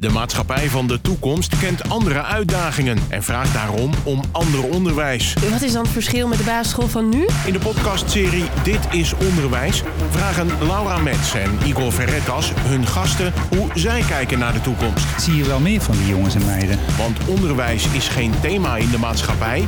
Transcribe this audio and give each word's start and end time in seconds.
De 0.00 0.10
maatschappij 0.10 0.68
van 0.68 0.86
de 0.86 1.00
toekomst 1.00 1.58
kent 1.58 1.88
andere 1.88 2.22
uitdagingen 2.22 2.98
en 3.08 3.22
vraagt 3.22 3.52
daarom 3.52 3.90
om 4.04 4.20
ander 4.32 4.64
onderwijs. 4.64 5.34
Wat 5.50 5.62
is 5.62 5.72
dan 5.72 5.82
het 5.82 5.92
verschil 5.92 6.28
met 6.28 6.38
de 6.38 6.44
basisschool 6.44 6.88
van 6.88 7.08
nu? 7.08 7.26
In 7.46 7.52
de 7.52 7.58
podcastserie 7.58 8.44
Dit 8.62 8.78
is 8.90 9.14
Onderwijs 9.14 9.82
vragen 10.10 10.66
Laura 10.66 10.98
Metz 10.98 11.34
en 11.34 11.58
Igor 11.66 11.92
Verretas 11.92 12.52
hun 12.56 12.86
gasten 12.86 13.32
hoe 13.56 13.68
zij 13.74 14.02
kijken 14.08 14.38
naar 14.38 14.52
de 14.52 14.60
toekomst. 14.60 15.20
Zie 15.20 15.36
je 15.36 15.44
wel 15.44 15.60
meer 15.60 15.80
van 15.80 15.96
die 15.96 16.06
jongens 16.06 16.34
en 16.34 16.46
meiden? 16.46 16.78
Want 16.98 17.18
onderwijs 17.28 17.86
is 17.86 18.08
geen 18.08 18.32
thema 18.40 18.76
in 18.76 18.90
de 18.90 18.98
maatschappij. 18.98 19.64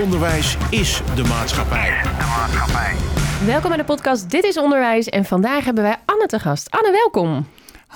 Onderwijs 0.00 0.56
is 0.70 1.00
de 1.14 1.24
maatschappij. 1.24 2.00
Welkom 3.46 3.68
bij 3.68 3.78
de 3.78 3.84
podcast 3.84 4.30
Dit 4.30 4.44
is 4.44 4.58
Onderwijs 4.58 5.06
en 5.06 5.24
vandaag 5.24 5.64
hebben 5.64 5.82
wij 5.82 5.96
Anne 6.04 6.26
te 6.26 6.38
gast. 6.38 6.70
Anne, 6.70 6.90
welkom. 6.90 7.46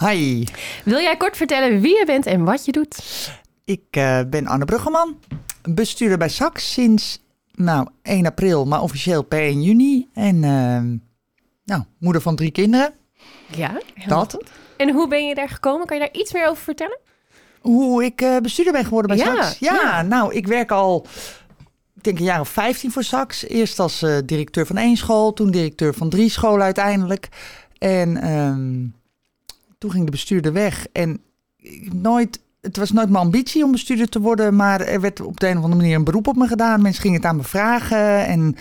Hi, 0.08 0.44
Wil 0.84 0.98
jij 0.98 1.16
kort 1.16 1.36
vertellen 1.36 1.80
wie 1.80 1.98
je 1.98 2.04
bent 2.06 2.26
en 2.26 2.44
wat 2.44 2.64
je 2.64 2.72
doet? 2.72 2.98
ik 3.64 3.82
eh, 3.91 4.20
ben 4.30 4.46
Anne 4.46 4.64
Bruggeman, 4.64 5.18
bestuurder 5.62 6.18
bij 6.18 6.28
SAX 6.28 6.72
sinds 6.72 7.22
nou, 7.54 7.86
1 8.02 8.27
april, 8.27 8.64
maar 8.66 8.82
officieel 8.82 9.22
per 9.22 9.41
1 9.41 9.62
juni. 9.62 10.08
En 10.14 10.44
ehm, 10.44 10.96
nou, 11.64 11.82
moeder 11.98 12.22
van 12.22 12.36
drie 12.36 12.50
kinderen. 12.50 12.92
Ja, 13.56 13.80
Dat. 14.06 14.32
goed. 14.32 14.50
En 14.77 14.91
hoe 14.91 15.08
ben 15.08 15.27
je 15.27 15.34
daar 15.34 15.48
gekomen? 15.48 15.86
Kan 15.86 15.96
je 15.96 16.02
daar 16.02 16.20
iets 16.20 16.32
meer 16.32 16.48
over 16.48 16.62
vertellen? 16.62 16.98
Hoe 17.60 18.05
ik 18.05 18.20
eh, 18.20 18.36
bestuurder 18.36 18.72
ben 18.72 18.84
geworden 18.84 19.16
bij 19.16 19.27
Ja, 19.27 19.42
SAX? 19.42 19.58
Ja, 19.58 19.74
ja. 19.74 20.02
nou, 20.02 20.34
ik 20.34 20.46
werk 20.46 20.70
al, 20.70 21.06
ik 21.96 22.02
denk 22.05 22.19
een 22.19 22.24
jaar 22.24 22.41
of 22.41 22.48
15 22.48 22.91
voor 22.92 23.05
SAX. 23.05 23.46
Eerst 23.48 23.78
als 23.78 24.02
eh, 24.02 24.16
directeur 24.24 24.66
van 24.66 24.77
één 24.77 24.96
school, 24.96 25.32
toen 25.32 25.50
directeur 25.50 25.94
van 25.94 26.08
drie 26.08 26.30
scholen 26.30 26.62
uiteindelijk. 26.64 27.28
En 27.78 28.16
ehm, 28.16 28.98
toen 29.80 29.91
ging 29.91 30.05
de 30.05 30.11
bestuurder 30.11 30.52
weg. 30.52 30.87
En 30.93 31.20
nooit, 31.93 32.41
het 32.61 32.77
was 32.77 32.93
nooit 32.93 33.09
mijn 33.11 33.25
ambitie 33.25 33.65
om 33.65 33.73
bestuurder 33.73 34.09
te 34.09 34.20
worden, 34.20 34.56
maar 34.56 34.80
er 34.80 35.01
werd 35.01 35.20
op 35.20 35.41
de 35.41 35.48
een 35.48 35.56
of 35.56 35.62
andere 35.62 35.81
manier 35.81 35.97
een 35.97 36.05
beroep 36.05 36.27
op 36.27 36.37
me 36.37 36.47
gedaan. 36.47 36.83
Mensen 36.83 37.03
gingen 37.03 37.17
het 37.17 37.27
aan 37.27 37.37
me 37.37 37.42
vragen 37.42 38.27
en, 38.27 38.56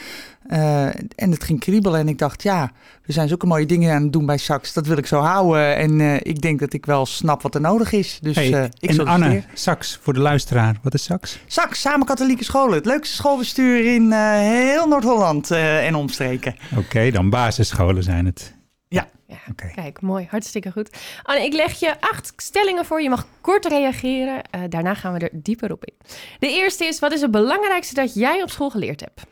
eh, 0.48 0.86
en 1.16 1.31
het 1.31 1.44
ging 1.44 1.59
kriebelen. 1.59 2.00
En 2.00 2.08
ik 2.08 2.17
dacht, 2.17 2.44
ja, 2.44 2.72
we 3.06 3.11
zijn 3.11 3.28
zulke 3.28 3.45
mooie 3.45 3.66
dingen 3.66 3.94
aan 3.94 4.03
het 4.03 4.14
doen 4.14 4.26
bij 4.26 4.38
SAX. 4.38 4.73
Dat 4.73 4.88
wil 4.88 4.98
ik 4.98 5.06
zo 5.06 5.20
houden. 5.20 5.76
En 5.76 6.02
eh, 6.02 6.16
ik 6.16 6.42
denk 6.42 6.59
dat 6.59 6.73
ik 6.73 6.86
wel 6.86 7.06
snap 7.06 7.42
wat 7.42 7.56
er 7.56 7.61
nodig 7.61 7.92
is. 7.92 8.20
Dus 8.22 8.36
Hey, 8.36 8.54
eh, 8.54 8.64
ik 8.80 8.89
en. 8.89 9.08
Anne, 9.08 9.44
Sax, 9.54 10.00
voor 10.02 10.14
de 10.14 10.20
luisteraar. 10.20 10.80
Wat 10.83 10.94
is 10.94 11.04
Sax? 11.04 11.39
SAX, 11.48 11.81
samen 11.81 12.06
katholieke 12.06 12.44
scholen. 12.44 12.76
Het 12.76 12.86
leukste 12.86 13.16
schoolbestuur 13.16 13.94
in 13.94 14.11
heel 14.11 14.88
Noord-Holland 14.88 15.52
en 15.52 15.95
omstreken. 15.95 16.56
Oké, 16.78 17.11
dan 17.11 17.30
basisscholen 17.30 18.04
zijn 18.04 18.26
het. 18.26 18.58
Ja, 18.92 19.08
Oké. 19.50 19.72
kijk, 19.76 20.02
mooi. 20.02 20.28
Hartstikke 20.30 20.72
goed. 20.72 20.98
Anne, 21.23 21.44
ik 21.45 21.54
leg 21.54 21.80
je 21.80 22.02
acht 22.02 22.34
stellingen 22.36 22.86
voor. 22.86 23.02
Je 23.02 23.09
mag 23.09 23.28
kort 23.42 23.66
reageren. 23.66 24.44
Eh, 24.44 24.62
daarna 24.70 24.94
gaan 24.94 25.14
we 25.14 25.20
er 25.20 25.30
dieper 25.34 25.72
op 25.72 25.86
in. 25.86 25.94
De 26.40 26.48
eerste 26.48 26.86
is, 26.86 27.00
wat 27.00 27.12
is 27.12 27.22
het 27.22 27.32
belangrijkste 27.32 27.94
dat 27.94 28.14
jij 28.14 28.42
op 28.42 28.50
school 28.50 28.70
geleerd 28.70 29.00
hebt? 29.00 29.23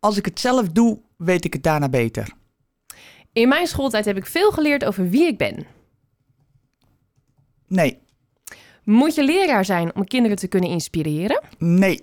Als 0.00 0.16
ik 0.16 0.24
het 0.24 0.40
zelf 0.40 0.68
doe, 0.68 1.00
weet 1.16 1.44
ik 1.44 1.52
het 1.52 1.62
daarna 1.62 1.88
beter. 1.88 2.32
In 3.32 3.48
mijn 3.48 3.66
schooltijd 3.66 4.04
heb 4.04 4.16
ik 4.16 4.26
veel 4.26 4.50
geleerd 4.50 4.84
over 4.84 5.08
wie 5.08 5.26
ik 5.26 5.38
ben. 5.38 5.66
Nee, 7.66 7.98
Moet 8.84 9.14
je 9.14 9.24
leraar 9.24 9.64
zijn 9.64 9.94
om 9.94 10.04
kinderen 10.04 10.36
te 10.36 10.48
kunnen 10.48 10.70
inspireren? 10.70 11.42
nee, 11.58 12.00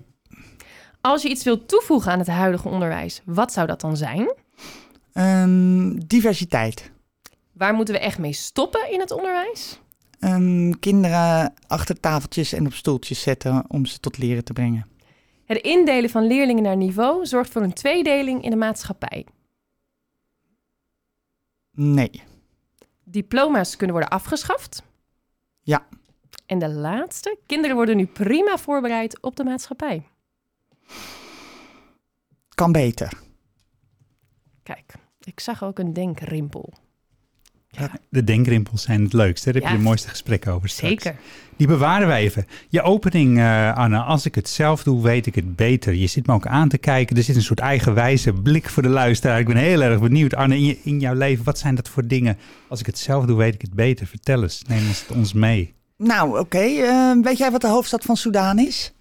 Als 1.02 1.22
je 1.22 1.30
iets 1.30 1.44
wilt 1.44 1.68
toevoegen 1.68 2.12
aan 2.12 2.20
het 2.20 2.28
huidige 2.28 2.68
onderwijs, 2.70 3.22
wat 3.26 3.54
zou 3.54 3.68
dat 3.68 3.82
dan 3.82 3.98
zijn? 3.98 4.34
Ehm, 5.20 5.98
diversiteit. 6.08 6.92
Waar 7.52 7.74
moeten 7.74 7.94
we 7.94 8.00
echt 8.00 8.18
mee 8.18 8.34
stoppen 8.34 8.92
in 8.92 9.00
het 9.00 9.12
onderwijs? 9.12 9.80
Ehm, 10.20 10.72
kinderen 10.72 11.54
achter 11.68 12.00
tafeltjes 12.00 12.54
en 12.54 12.66
op 12.66 12.74
stoeltjes 12.74 13.22
zetten 13.22 13.66
om 13.68 13.86
ze 13.86 14.00
tot 14.00 14.18
leren 14.18 14.44
te 14.44 14.54
brengen. 14.54 14.88
Het 15.46 15.58
indelen 15.58 16.10
van 16.10 16.28
leerlingen 16.28 16.64
naar 16.64 16.78
niveau 16.78 17.26
zorgt 17.26 17.52
voor 17.52 17.62
een 17.62 17.74
tweedeling 17.74 18.44
in 18.44 18.50
de 18.50 18.56
maatschappij. 18.56 19.26
Nee, 21.72 22.24
Diploma's 23.04 23.76
kunnen 23.76 23.96
worden 23.96 24.14
afgeschaft. 24.14 24.84
Ja. 25.62 25.88
En 26.46 26.60
de 26.60 26.70
laatste, 26.70 27.38
kinderen 27.46 27.76
worden 27.76 27.98
nu 27.98 28.06
prima 28.06 28.58
voorbereid 28.58 29.22
op 29.22 29.36
de 29.36 29.44
maatschappij. 29.44 30.08
kan 32.50 32.72
beter. 32.72 33.14
Kijk, 34.64 34.94
ik 35.30 35.40
zag 35.40 35.64
ook 35.64 35.80
een 35.80 35.94
denkrimpel. 35.94 36.74
De 38.10 38.24
denkrimpels 38.24 38.82
zijn 38.82 39.04
het 39.04 39.14
leukste. 39.14 39.46
Daar 39.46 39.54
heb 39.54 39.64
Ja. 39.64 39.70
je 39.72 39.78
de 39.78 39.84
mooiste 39.84 40.08
gesprekken 40.10 40.52
over 40.54 40.70
straks. 40.70 41.04
Zeker. 41.04 41.20
Die 41.58 41.68
bewaren 41.68 42.08
wij 42.08 42.22
even. 42.22 42.46
Je 42.70 42.82
opening, 42.82 43.38
eh, 43.38 43.76
Anne. 43.78 43.98
Als 44.00 44.26
ik 44.26 44.36
het 44.36 44.50
zelf 44.50 44.84
doe, 44.84 45.02
weet 45.04 45.26
ik 45.26 45.36
het 45.36 45.56
beter. 45.56 45.94
Je 45.94 46.08
zit 46.08 46.28
me 46.28 46.34
ook 46.34 46.48
aan 46.48 46.70
te 46.70 46.78
kijken. 46.78 47.18
Er 47.18 47.24
zit 47.24 47.36
een 47.36 47.42
soort 47.42 47.60
eigenwijze 47.60 48.34
blik 48.34 48.70
voor 48.70 48.84
de 48.84 48.90
luisteraar. 48.90 49.40
Ik 49.40 49.46
ben 49.48 49.58
heel 49.58 49.82
erg 49.82 50.00
benieuwd. 50.00 50.36
Anne, 50.36 50.56
in, 50.56 50.64
je, 50.66 50.78
in 50.84 51.00
jouw 51.00 51.14
leven, 51.14 51.46
wat 51.46 51.58
zijn 51.58 51.76
dat 51.76 51.90
voor 51.90 52.08
dingen? 52.08 52.38
Als 52.68 52.80
ik 52.80 52.86
het 52.86 52.98
zelf 52.98 53.26
doe, 53.26 53.38
weet 53.38 53.54
ik 53.56 53.62
het 53.62 53.74
beter. 53.74 54.08
Vertel 54.08 54.44
eens. 54.44 54.62
Neem 54.68 54.88
ons, 54.88 55.06
ons 55.14 55.34
mee. 55.34 55.74
Nou, 55.98 56.40
oké. 56.40 56.58
ehm, 56.60 57.22
weet 57.22 57.38
jij 57.38 57.52
wat 57.52 57.62
de 57.62 57.68
hoofdstad 57.68 58.04
van 58.04 58.18
Soudaan 58.18 58.60
is? 58.60 58.94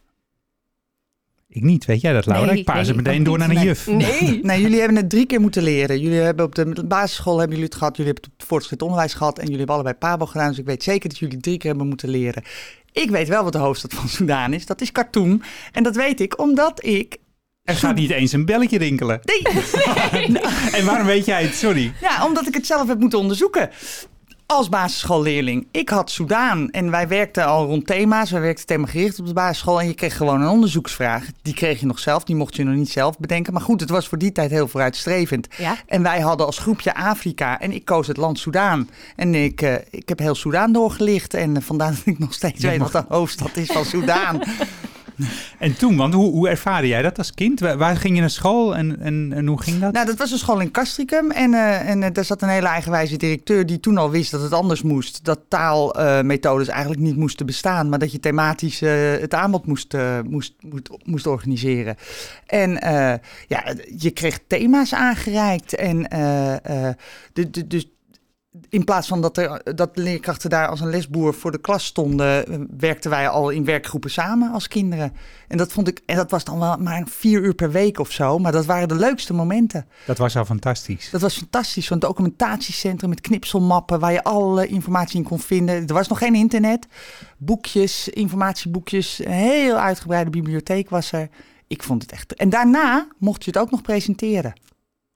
Ik 1.58 1.64
niet. 1.64 1.84
Weet 1.84 2.00
jij 2.00 2.12
dat, 2.12 2.26
Laura? 2.26 2.46
Nee, 2.50 2.58
ik 2.58 2.64
paas 2.64 2.76
nee, 2.76 2.86
het 2.86 2.96
meteen 2.96 3.22
door 3.22 3.38
naar 3.38 3.48
een 3.48 3.54
Nee. 3.54 3.64
juf. 3.64 3.86
Nee. 3.86 4.40
Nee, 4.42 4.60
jullie 4.60 4.78
hebben 4.78 4.96
het 4.96 5.10
drie 5.10 5.26
keer 5.26 5.40
moeten 5.40 5.62
leren. 5.62 6.00
Jullie 6.00 6.18
hebben 6.20 6.44
op 6.44 6.54
de 6.54 6.84
basisschool 6.84 7.38
hebben 7.38 7.56
jullie 7.56 7.70
het 7.70 7.78
gehad. 7.78 7.96
Jullie 7.96 8.12
hebben 8.12 8.30
het 8.36 8.46
voortgezet 8.46 8.82
onderwijs 8.82 9.14
gehad. 9.14 9.36
En 9.36 9.42
jullie 9.42 9.58
hebben 9.58 9.74
allebei 9.74 9.96
PABO 9.96 10.26
gedaan. 10.26 10.48
Dus 10.48 10.58
ik 10.58 10.66
weet 10.66 10.82
zeker 10.82 11.08
dat 11.08 11.18
jullie 11.18 11.38
drie 11.40 11.58
keer 11.58 11.68
hebben 11.70 11.88
moeten 11.88 12.08
leren. 12.08 12.42
Ik 12.92 13.10
weet 13.10 13.28
wel 13.28 13.44
wat 13.44 13.52
de 13.52 13.58
hoofdstad 13.58 13.94
van 13.94 14.08
Soudaan 14.08 14.52
is. 14.52 14.66
Dat 14.66 14.80
is 14.80 14.92
Khartoum. 14.92 15.40
En 15.72 15.82
dat 15.82 15.96
weet 15.96 16.20
ik 16.20 16.40
omdat 16.40 16.84
ik... 16.84 17.16
Er 17.62 17.74
gaat 17.74 17.94
niet 17.96 18.10
eens 18.10 18.32
een 18.32 18.44
belletje 18.44 18.78
rinkelen. 18.78 19.20
Nee, 19.22 19.42
En 20.72 20.84
waarom 20.84 21.06
weet 21.06 21.24
jij 21.26 21.42
het? 21.42 21.54
Sorry. 21.54 21.92
Ja, 22.00 22.26
omdat 22.26 22.46
ik 22.46 22.54
het 22.54 22.66
zelf 22.66 22.88
heb 22.88 22.98
moeten 22.98 23.18
onderzoeken. 23.18 23.70
Als 24.52 24.68
basisschoolleerling. 24.68 25.66
Ik 25.70 25.88
had 25.88 26.10
Soudaan 26.10 26.70
en 26.70 26.90
wij 26.90 27.08
werkten 27.08 27.46
al 27.46 27.66
rond 27.66 27.86
thema's. 27.86 28.30
Wij 28.30 28.40
werkten 28.40 28.66
themagericht 28.66 29.18
op 29.18 29.26
de 29.26 29.32
basisschool. 29.32 29.80
En 29.80 29.86
je 29.86 29.94
kreeg 29.94 30.16
gewoon 30.16 30.40
een 30.40 30.48
onderzoeksvraag. 30.48 31.24
Die 31.42 31.54
kreeg 31.54 31.80
je 31.80 31.86
nog 31.86 31.98
zelf. 31.98 32.24
Die 32.24 32.36
mocht 32.36 32.56
je 32.56 32.64
nog 32.64 32.74
niet 32.74 32.90
zelf 32.90 33.18
bedenken. 33.18 33.52
Maar 33.52 33.62
goed, 33.62 33.80
het 33.80 33.90
was 33.90 34.08
voor 34.08 34.18
die 34.18 34.32
tijd 34.32 34.50
heel 34.50 34.68
vooruitstrevend. 34.68 35.48
Ja, 35.56 35.76
En 35.86 36.02
wij 36.02 36.20
hadden 36.20 36.46
als 36.46 36.58
groepje 36.58 36.94
Afrika. 36.94 37.60
En 37.60 37.72
ik 37.72 37.84
koos 37.84 38.06
het 38.06 38.16
land 38.16 38.38
Soudaan. 38.38 38.88
En 39.16 39.34
ik, 39.34 39.62
eh, 39.62 39.74
ik 39.90 40.08
heb 40.08 40.18
heel 40.18 40.34
Soudaan 40.34 40.72
doorgelicht. 40.72 41.34
En 41.34 41.62
vandaar 41.62 41.90
dat 41.90 42.06
ik 42.06 42.18
nog 42.18 42.34
steeds 42.34 42.62
Ja, 42.62 42.68
weet 42.70 42.78
wat 42.78 42.92
de 42.92 43.04
hoofdstad 43.08 43.56
is 43.56 43.66
van 43.66 43.84
Soudaan. 43.84 44.40
En 45.58 45.76
toen, 45.76 45.96
want 45.96 46.14
hoe, 46.14 46.30
hoe 46.30 46.48
ervaarde 46.48 46.88
jij 46.88 47.02
dat 47.02 47.18
als 47.18 47.34
kind? 47.34 47.60
Waar, 47.60 47.96
ging 47.96 48.14
je 48.14 48.20
naar 48.20 48.30
school 48.30 48.76
en, 48.76 49.00
en, 49.00 49.46
hoe 49.46 49.62
ging 49.62 49.80
dat? 49.80 49.92
Nou, 49.92 50.06
dat 50.06 50.18
was 50.18 50.30
een 50.30 50.38
school 50.38 50.60
in 50.60 50.70
Castricum. 50.70 51.30
En, 51.30 51.54
eh, 51.54 51.88
en 51.88 52.02
eh, 52.02 52.10
daar 52.12 52.24
zat 52.24 52.42
een 52.42 52.48
hele 52.48 52.66
eigenwijze 52.66 53.16
directeur 53.16 53.66
die 53.66 53.80
toen 53.80 53.98
al 53.98 54.10
wist 54.10 54.30
dat 54.30 54.42
het 54.42 54.52
anders 54.52 54.82
moest. 54.82 55.24
Dat 55.24 55.40
taalmethodes 55.48 56.68
eigenlijk 56.68 57.00
niet 57.00 57.16
moesten 57.16 57.46
bestaan, 57.46 57.88
maar 57.88 57.98
dat 57.98 58.12
je 58.12 58.20
thematisch 58.20 58.82
eh, 58.82 58.90
het 59.20 59.34
aanbod 59.34 59.66
moest, 59.66 59.94
eh, 59.94 60.18
moest, 60.28 60.54
moest, 60.60 60.90
moest 61.04 61.26
organiseren. 61.26 61.96
En 62.46 62.80
eh, 62.80 63.14
ja, 63.46 63.74
je 63.96 64.10
kreeg 64.10 64.38
thema's 64.46 64.94
aangereikt. 64.94 65.74
En 65.74 66.08
eh, 66.08 66.88
eh, 66.88 66.94
dus 67.66 67.86
in 68.68 68.84
plaats 68.84 69.08
van 69.08 69.20
dat, 69.20 69.36
er, 69.36 69.74
dat 69.74 69.94
de 69.94 70.02
leerkrachten 70.02 70.50
daar 70.50 70.68
als 70.68 70.80
een 70.80 70.90
lesboer 70.90 71.34
voor 71.34 71.50
de 71.50 71.60
klas 71.60 71.84
stonden, 71.84 72.46
eh, 72.46 72.58
werkten 72.78 73.10
wij 73.10 73.28
al 73.28 73.50
in 73.50 73.64
werkgroepen 73.64 74.10
samen 74.10 74.52
als 74.52 74.68
kinderen. 74.68 75.12
En 75.48 75.56
dat 75.56 75.72
vond 75.72 75.88
ik, 75.88 76.02
en 76.06 76.16
dat 76.16 76.30
was 76.30 76.44
dan 76.44 76.58
wel 76.58 76.76
maar 76.76 77.02
vier 77.08 77.40
uur 77.40 77.54
per 77.54 77.70
week 77.70 77.98
of 77.98 78.10
zo, 78.10 78.38
maar 78.38 78.52
dat 78.52 78.66
waren 78.66 78.88
de 78.88 78.94
leukste 78.94 79.34
momenten. 79.34 79.86
Dat 80.06 80.18
was 80.18 80.36
al 80.36 80.44
fantastisch. 80.44 81.10
Dat 81.10 81.20
was 81.20 81.36
fantastisch, 81.36 81.86
zo'n 81.86 81.98
documentatiecentrum 81.98 83.10
met 83.10 83.20
knipselmappen 83.20 84.00
waar 84.00 84.12
je 84.12 84.22
alle 84.22 84.66
informatie 84.66 85.18
in 85.18 85.24
kon 85.24 85.38
vinden. 85.38 85.86
Er 85.86 85.94
was 85.94 86.08
nog 86.08 86.18
geen 86.18 86.34
internet, 86.34 86.86
boekjes, 87.38 88.08
informatieboekjes, 88.08 89.24
een 89.24 89.30
heel 89.30 89.76
uitgebreide 89.76 90.30
bibliotheek 90.30 90.90
was 90.90 91.12
er. 91.12 91.28
Ik 91.66 91.82
vond 91.82 92.02
het 92.02 92.12
echt. 92.12 92.34
En 92.34 92.48
daarna 92.48 93.08
mocht 93.18 93.44
je 93.44 93.50
het 93.50 93.60
ook 93.60 93.70
nog 93.70 93.82
presenteren. 93.82 94.52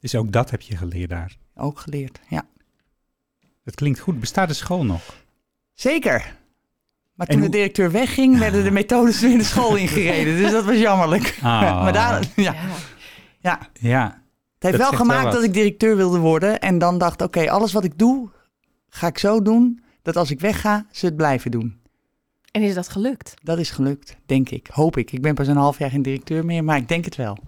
Dus 0.01 0.15
ook 0.15 0.33
dat 0.33 0.51
heb 0.51 0.61
je 0.61 0.77
geleerd 0.77 1.11
daar. 1.11 1.37
Ook 1.55 1.79
geleerd, 1.79 2.21
ja. 2.29 2.45
Dat 3.65 3.75
klinkt 3.75 3.99
goed. 3.99 4.21
Bestaat 4.21 4.49
de 4.49 4.55
school 4.55 4.85
nog? 4.85 5.03
Zeker. 5.75 6.37
Maar 7.15 7.27
En 7.27 7.33
toen 7.35 7.43
de 7.45 7.49
directeur 7.51 7.91
wegging, 7.91 8.39
werden 8.39 8.65
de 8.65 8.71
methodes 8.71 9.21
weer 9.21 9.39
de 9.39 9.45
school 9.45 9.77
ingereden. 9.87 10.37
Dus 10.37 10.51
dat 10.51 10.65
was 10.65 10.77
jammerlijk. 10.79 11.39
Ah. 11.43 11.61
maar 11.83 11.93
daar, 11.93 12.25
ja, 12.37 12.55
ja. 13.41 13.59
ja. 13.81 14.23
Het 14.55 14.71
heeft 14.71 14.79
Dat 14.79 14.91
wel 14.91 14.99
gemaakt 15.01 15.33
dat 15.33 15.43
ik 15.45 15.53
directeur 15.53 15.97
wilde 15.97 16.19
worden. 16.19 16.61
En 16.61 16.79
dan 16.79 16.99
dacht, 16.99 17.23
oké, 17.23 17.51
alles 17.51 17.73
wat 17.73 17.85
ik 17.85 17.99
doe, 17.99 18.29
ga 18.89 19.07
ik 19.07 19.19
zo 19.19 19.43
doen 19.43 19.83
dat 20.03 20.17
als 20.17 20.31
ik 20.31 20.41
wegga, 20.41 20.87
ze 20.91 21.07
het 21.07 21.17
blijven 21.17 21.51
doen. 21.51 21.81
En 22.51 22.63
is 22.63 22.75
dat 22.75 22.89
gelukt? 22.89 23.35
Dat 23.43 23.59
is 23.59 23.71
gelukt, 23.71 24.17
denk 24.27 24.49
ik. 24.51 24.69
Hoop 24.73 24.97
ik. 24.97 25.13
Ik 25.13 25.23
ben 25.23 25.35
pas 25.35 25.47
een 25.49 25.57
half 25.57 25.79
jaar 25.79 25.91
geen 25.91 26.03
directeur 26.03 26.45
meer, 26.45 26.65
maar 26.65 26.77
ik 26.77 26.89
denk 26.89 27.05
het 27.05 27.17
wel. 27.17 27.39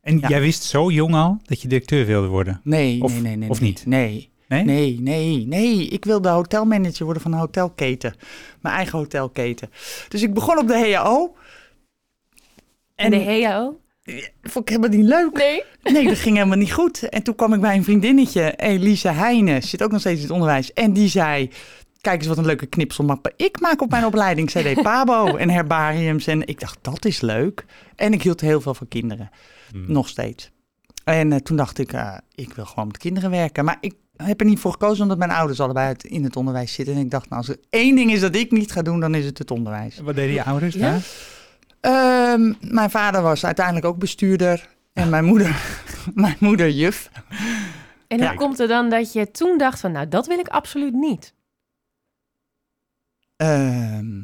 En 0.00 0.18
Ja. 0.18 0.28
jij 0.28 0.40
wist 0.40 0.62
zo 0.62 0.90
jong 0.90 1.14
al 1.14 1.38
dat 1.44 1.62
je 1.62 1.68
directeur 1.68 2.06
wilde 2.06 2.26
worden? 2.26 2.60
Nee, 2.64 3.02
Of- 3.02 3.12
nee, 3.12 3.20
nee, 3.20 3.36
nee. 3.36 3.48
of 3.50 3.60
nee. 3.60 3.68
niet? 3.68 3.86
Nee. 3.86 4.30
Nee? 4.48 4.64
Nee, 4.64 5.00
nee, 5.00 5.46
nee. 5.46 5.88
Ik 5.88 6.04
wilde 6.04 6.28
hotelmanager 6.28 7.04
worden 7.04 7.22
van 7.22 7.32
een 7.32 7.38
hotelketen. 7.38 8.14
Mijn 8.60 8.74
eigen 8.74 8.98
hotelketen. 8.98 9.70
Dus 10.08 10.22
ik 10.22 10.34
begon 10.34 10.58
op 10.58 10.68
de 10.68 10.92
HAO. 10.92 11.36
En 12.94 13.10
de 13.10 13.42
HAO? 13.42 13.80
vond 14.42 14.70
ik 14.70 14.76
helemaal 14.76 14.98
niet 14.98 15.08
leuk. 15.08 15.32
Nee. 15.32 15.62
Nee, 15.92 16.04
dat 16.04 16.18
ging 16.18 16.36
helemaal 16.36 16.58
niet 16.58 16.72
goed. 16.72 17.08
En 17.08 17.22
toen 17.22 17.34
kwam 17.34 17.52
ik 17.52 17.60
bij 17.60 17.76
een 17.76 17.84
vriendinnetje, 17.84 18.54
Elise 18.56 19.08
Heijnen, 19.08 19.62
zit 19.62 19.82
ook 19.82 19.90
nog 19.90 20.00
steeds 20.00 20.16
in 20.16 20.22
het 20.22 20.32
onderwijs. 20.32 20.72
En 20.72 20.92
die 20.92 21.08
zei, 21.08 21.50
kijk 22.00 22.18
eens 22.18 22.28
wat 22.28 22.38
een 22.38 22.46
leuke 22.46 22.66
knipselmappen 22.66 23.32
ik 23.36 23.60
maak 23.60 23.82
op 23.82 23.90
mijn 23.90 24.04
opleiding. 24.04 24.50
Zij 24.50 24.62
deed 24.62 24.82
Pabo 24.82 25.26
en 25.36 25.50
herbariums. 25.50 26.26
En 26.26 26.46
ik 26.46 26.60
dacht, 26.60 26.78
dat 26.82 27.04
is 27.04 27.20
leuk. 27.20 27.64
En 27.96 28.12
ik 28.12 28.22
hield 28.22 28.40
heel 28.40 28.60
veel 28.60 28.74
van 28.74 28.88
kinderen. 28.88 29.30
Hmm. 29.70 29.84
Nog 29.86 30.08
steeds. 30.08 30.50
En 31.04 31.32
eh, 31.32 31.38
toen 31.38 31.56
dacht 31.56 31.78
ik, 31.78 31.92
eh, 31.92 32.16
ik 32.34 32.52
wil 32.52 32.64
gewoon 32.64 32.86
met 32.86 32.98
kinderen 32.98 33.30
werken. 33.30 33.64
Maar 33.64 33.76
ik 33.80 33.94
heb 34.26 34.40
er 34.40 34.46
niet 34.46 34.58
voor 34.58 34.72
gekozen 34.72 35.02
omdat 35.02 35.18
mijn 35.18 35.30
ouders 35.30 35.60
allebei 35.60 35.86
uit- 35.86 36.04
in 36.04 36.24
het 36.24 36.36
onderwijs 36.36 36.72
zitten. 36.72 36.94
En 36.94 37.00
ik 37.00 37.10
dacht, 37.10 37.28
nou, 37.28 37.36
als 37.40 37.48
er 37.50 37.58
één 37.70 37.96
ding 37.96 38.10
is 38.12 38.20
dat 38.20 38.34
ik 38.34 38.50
niet 38.50 38.72
ga 38.72 38.82
doen, 38.82 39.00
dan 39.00 39.14
is 39.14 39.24
het 39.24 39.38
het 39.38 39.50
onderwijs. 39.50 39.98
Wat 39.98 40.14
deden 40.14 40.34
je 40.34 40.44
ouders 40.44 40.74
Ja? 40.74 40.90
daar? 40.90 41.02
Ehm, 41.80 42.52
mijn 42.60 42.90
vader 42.90 43.22
was 43.22 43.44
uiteindelijk 43.46 43.86
ook 43.86 43.98
bestuurder. 43.98 44.68
En 44.92 45.08
mijn 45.08 45.24
moeder, 45.24 45.62
mijn 46.14 46.36
moeder 46.40 46.70
juf. 46.70 47.10
En 48.08 48.18
hoe 48.18 48.26
Kijk. 48.26 48.38
komt 48.38 48.58
het 48.58 48.68
dan 48.68 48.90
dat 48.90 49.12
je 49.12 49.30
toen 49.30 49.58
dacht 49.58 49.80
van, 49.80 49.92
nou, 49.92 50.08
dat 50.08 50.26
wil 50.26 50.38
ik 50.38 50.48
absoluut 50.48 50.94
niet? 50.94 51.34
Ehm, 53.36 54.20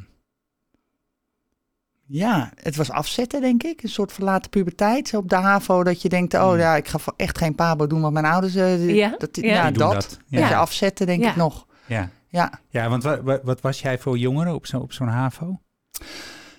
ja, 2.06 2.52
het 2.62 2.76
was 2.76 2.90
afzetten, 2.90 3.40
denk 3.40 3.62
ik. 3.62 3.82
Een 3.82 3.88
soort 3.88 4.12
verlaten 4.12 4.50
puberteit. 4.50 5.08
Zo 5.08 5.16
op 5.16 5.28
de 5.28 5.36
HAVO 5.36 5.82
dat 5.82 6.02
je 6.02 6.08
denkt, 6.08 6.34
oh 6.34 6.48
Hmm. 6.48 6.58
ja, 6.58 6.76
ik 6.76 6.88
ga 6.88 6.98
echt 7.16 7.38
geen 7.38 7.54
pabo 7.54 7.86
doen 7.86 8.00
wat 8.00 8.12
mijn 8.12 8.24
ouders... 8.24 8.54
eh, 8.54 8.94
Ja? 8.94 9.14
Dat, 9.18 9.36
Ja. 9.40 9.48
ja, 9.48 9.70
dat. 9.70 10.18
je 10.30 10.54
afzetten, 10.56 11.06
denk 11.06 11.22
Ja. 11.22 11.30
ik 11.30 11.36
nog. 11.36 11.66
Ja. 11.86 12.10
Ja, 12.28 12.60
Ja, 12.68 12.88
want 12.88 13.02
wat, 13.02 13.20
wat, 13.22 13.40
wat 13.42 13.60
was 13.60 13.80
jij 13.80 13.98
voor 13.98 14.18
jongeren 14.18 14.54
op 14.54 14.66
zo'n 14.66 14.80
op 14.80 14.92
zo'n 14.92 15.08
HAVO? 15.08 15.58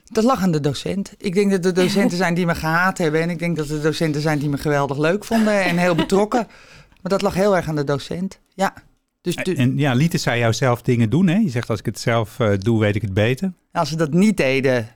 dat 0.06 0.24
lag 0.24 0.42
aan 0.42 0.52
de 0.52 0.60
docent. 0.60 1.14
Ik 1.18 1.34
denk 1.34 1.52
dat 1.52 1.66
er 1.66 1.74
docenten 1.74 2.18
zijn 2.18 2.34
die 2.34 2.46
me 2.46 2.56
gehaat 2.56 2.98
hebben. 2.98 3.22
En 3.22 3.30
ik 3.30 3.40
denk 3.40 3.56
dat 3.56 3.70
er 3.70 3.82
docenten 3.82 4.22
zijn 4.22 4.40
die 4.40 4.50
me 4.50 4.58
geweldig 4.58 4.98
leuk 4.98 5.26
vonden 5.26 5.64
en 5.64 5.78
heel 5.78 5.96
betrokken. 5.96 6.48
Maar 7.02 7.12
dat 7.12 7.22
lag 7.22 7.34
heel 7.34 7.56
erg 7.56 7.68
aan 7.68 7.76
de 7.76 7.84
docent. 7.84 8.40
Ja. 8.54 8.74
Dus, 9.22 9.36
dus 9.36 9.58
En 9.58 9.78
ja, 9.78 9.94
lieten 9.94 10.20
zij 10.20 10.40
jou 10.40 10.54
zelf 10.54 10.82
dingen 10.82 11.10
doen, 11.10 11.28
hè? 11.28 11.36
Je 11.38 11.50
zegt, 11.50 11.70
als 11.70 11.80
ik 11.80 11.86
het 11.86 12.00
zelf 12.00 12.40
eh, 12.40 12.52
doe, 12.58 12.80
weet 12.80 12.96
ik 12.96 13.02
het 13.02 13.14
beter. 13.14 13.54
als 13.72 13.90
ze 13.90 13.96
dat 13.96 14.14
niet 14.14 14.38
deden, 14.38 14.88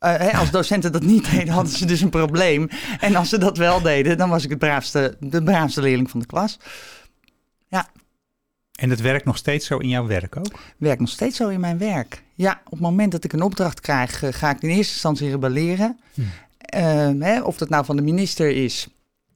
eh, 0.00 0.38
als 0.38 0.50
docenten 0.50 0.92
dat 0.92 1.02
niet 1.02 1.30
deden, 1.30 1.48
hadden 1.54 1.72
ze 1.72 1.84
dus 1.84 2.00
een 2.00 2.10
probleem. 2.10 2.68
En 3.00 3.16
als 3.16 3.28
ze 3.28 3.38
dat 3.38 3.56
wel 3.56 3.82
deden, 3.82 4.18
dan 4.18 4.28
was 4.28 4.44
ik 4.44 4.50
het 4.50 4.58
braafste, 4.58 5.16
de 5.20 5.42
braafste 5.42 5.80
leerling 5.80 6.10
van 6.10 6.20
de 6.20 6.26
klas. 6.26 6.58
En 8.80 8.88
dat 8.88 9.00
werkt 9.00 9.24
nog 9.24 9.36
steeds 9.36 9.66
zo 9.66 9.78
in 9.78 9.88
jouw 9.88 10.06
werk 10.06 10.36
ook? 10.36 10.60
Werkt 10.76 11.00
nog 11.00 11.08
steeds 11.08 11.36
zo 11.36 11.48
in 11.48 11.60
mijn 11.60 11.78
werk. 11.78 12.22
Ja, 12.34 12.60
op 12.64 12.70
het 12.70 12.80
moment 12.80 13.12
dat 13.12 13.24
ik 13.24 13.32
een 13.32 13.42
opdracht 13.42 13.80
krijg, 13.80 14.22
eh, 14.22 14.32
ga 14.32 14.50
ik 14.50 14.62
in 14.62 14.68
eerste 14.68 14.92
instantie 14.92 15.30
rebelleren. 15.30 16.00
Hm. 16.14 16.20
Ehm, 16.58 17.20
hè, 17.20 17.42
of 17.42 17.56
dat 17.56 17.68
nou 17.68 17.84
van 17.84 17.96
de 17.96 18.02
minister 18.02 18.50
is, 18.50 18.88